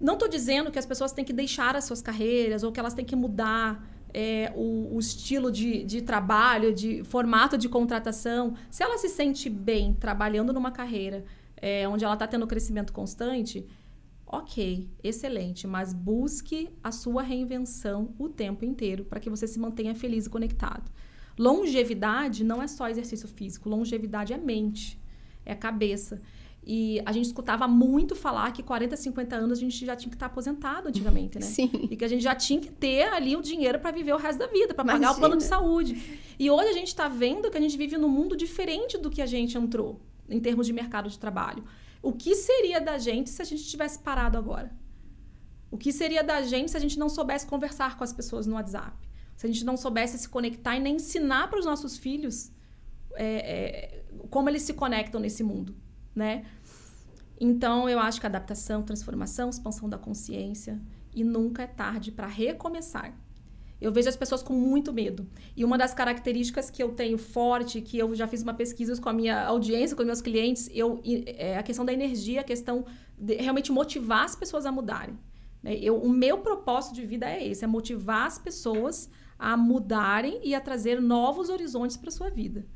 [0.00, 2.94] Não estou dizendo que as pessoas têm que deixar as suas carreiras ou que elas
[2.94, 8.54] têm que mudar é, o, o, estilo de, de, trabalho, de formato de contratação.
[8.70, 11.24] Se ela se sente bem trabalhando numa carreira
[11.56, 13.66] é, onde ela está tendo crescimento constante,
[14.26, 19.94] ok, excelente, mas busque a sua reinvenção o tempo inteiro para que você se mantenha
[19.94, 20.90] feliz e conectado.
[21.38, 25.00] Longevidade não é só exercício físico, longevidade é mente,
[25.44, 26.20] é cabeça.
[26.62, 30.16] E a gente escutava muito falar que 40, 50 anos a gente já tinha que
[30.16, 31.46] estar aposentado antigamente, né?
[31.46, 31.70] Sim.
[31.90, 34.38] E que a gente já tinha que ter ali o dinheiro para viver o resto
[34.38, 36.20] da vida, para pagar o plano de saúde.
[36.38, 39.22] E hoje a gente está vendo que a gente vive num mundo diferente do que
[39.22, 41.64] a gente entrou em termos de mercado de trabalho.
[42.02, 44.70] O que seria da gente se a gente tivesse parado agora?
[45.70, 48.54] O que seria da gente se a gente não soubesse conversar com as pessoas no
[48.54, 48.96] WhatsApp?
[49.36, 52.52] Se a gente não soubesse se conectar e nem ensinar para os nossos filhos
[53.14, 55.74] é, é, como eles se conectam nesse mundo?
[56.14, 56.44] Né?
[57.40, 60.80] Então, eu acho que adaptação, transformação, expansão da consciência
[61.14, 63.14] e nunca é tarde para recomeçar.
[63.80, 65.26] Eu vejo as pessoas com muito medo.
[65.56, 69.08] E uma das características que eu tenho forte, que eu já fiz uma pesquisa com
[69.08, 72.84] a minha audiência, com os meus clientes, eu, é a questão da energia, a questão
[73.18, 75.18] de realmente motivar as pessoas a mudarem.
[75.62, 75.76] Né?
[75.76, 79.08] Eu, o meu propósito de vida é esse, é motivar as pessoas
[79.38, 82.66] a mudarem e a trazer novos horizontes para sua vida.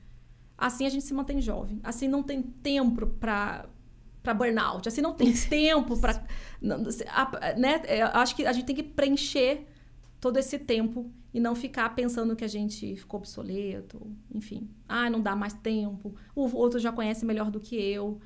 [0.56, 1.80] Assim a gente se mantém jovem.
[1.82, 3.66] Assim não tem tempo para
[4.22, 4.88] para burnout.
[4.88, 6.24] Assim não tem tempo para
[6.62, 7.82] né?
[7.84, 9.66] É, acho que a gente tem que preencher
[10.20, 14.00] todo esse tempo e não ficar pensando que a gente ficou obsoleto,
[14.32, 14.70] enfim.
[14.88, 16.14] Ah, não dá mais tempo.
[16.34, 18.20] O outro já conhece melhor do que eu,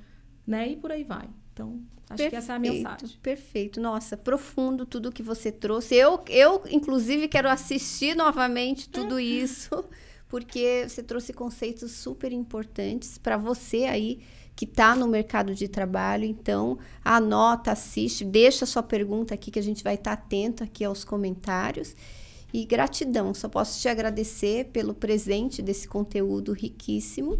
[0.46, 0.68] né?
[0.68, 1.28] E por aí vai.
[1.52, 3.18] Então, acho perfeito, que essa é a mensagem.
[3.20, 3.80] Perfeito.
[3.80, 5.96] Nossa, profundo tudo que você trouxe.
[5.96, 9.84] Eu, eu inclusive, quero assistir novamente tudo isso,
[10.28, 14.20] porque você trouxe conceitos super importantes para você aí
[14.54, 16.24] que está no mercado de trabalho.
[16.24, 20.84] Então, anota, assiste, deixa sua pergunta aqui que a gente vai estar tá atento aqui
[20.84, 21.94] aos comentários.
[22.52, 27.38] E gratidão, só posso te agradecer pelo presente desse conteúdo riquíssimo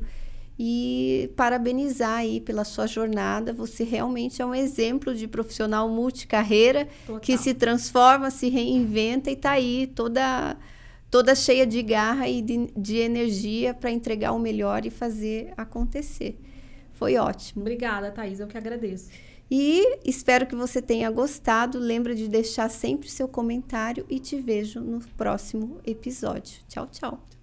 [0.59, 3.53] e parabenizar aí pela sua jornada.
[3.53, 7.21] Você realmente é um exemplo de profissional multicarreira Total.
[7.21, 10.57] que se transforma, se reinventa e está aí toda
[11.11, 16.39] toda cheia de garra e de, de energia para entregar o melhor e fazer acontecer.
[16.93, 17.63] Foi ótimo.
[17.63, 18.41] Obrigada, Thaís.
[18.41, 19.09] Eu que agradeço.
[19.51, 21.79] E espero que você tenha gostado.
[21.79, 26.61] Lembra de deixar sempre seu comentário e te vejo no próximo episódio.
[26.69, 27.38] Tchau, tchau.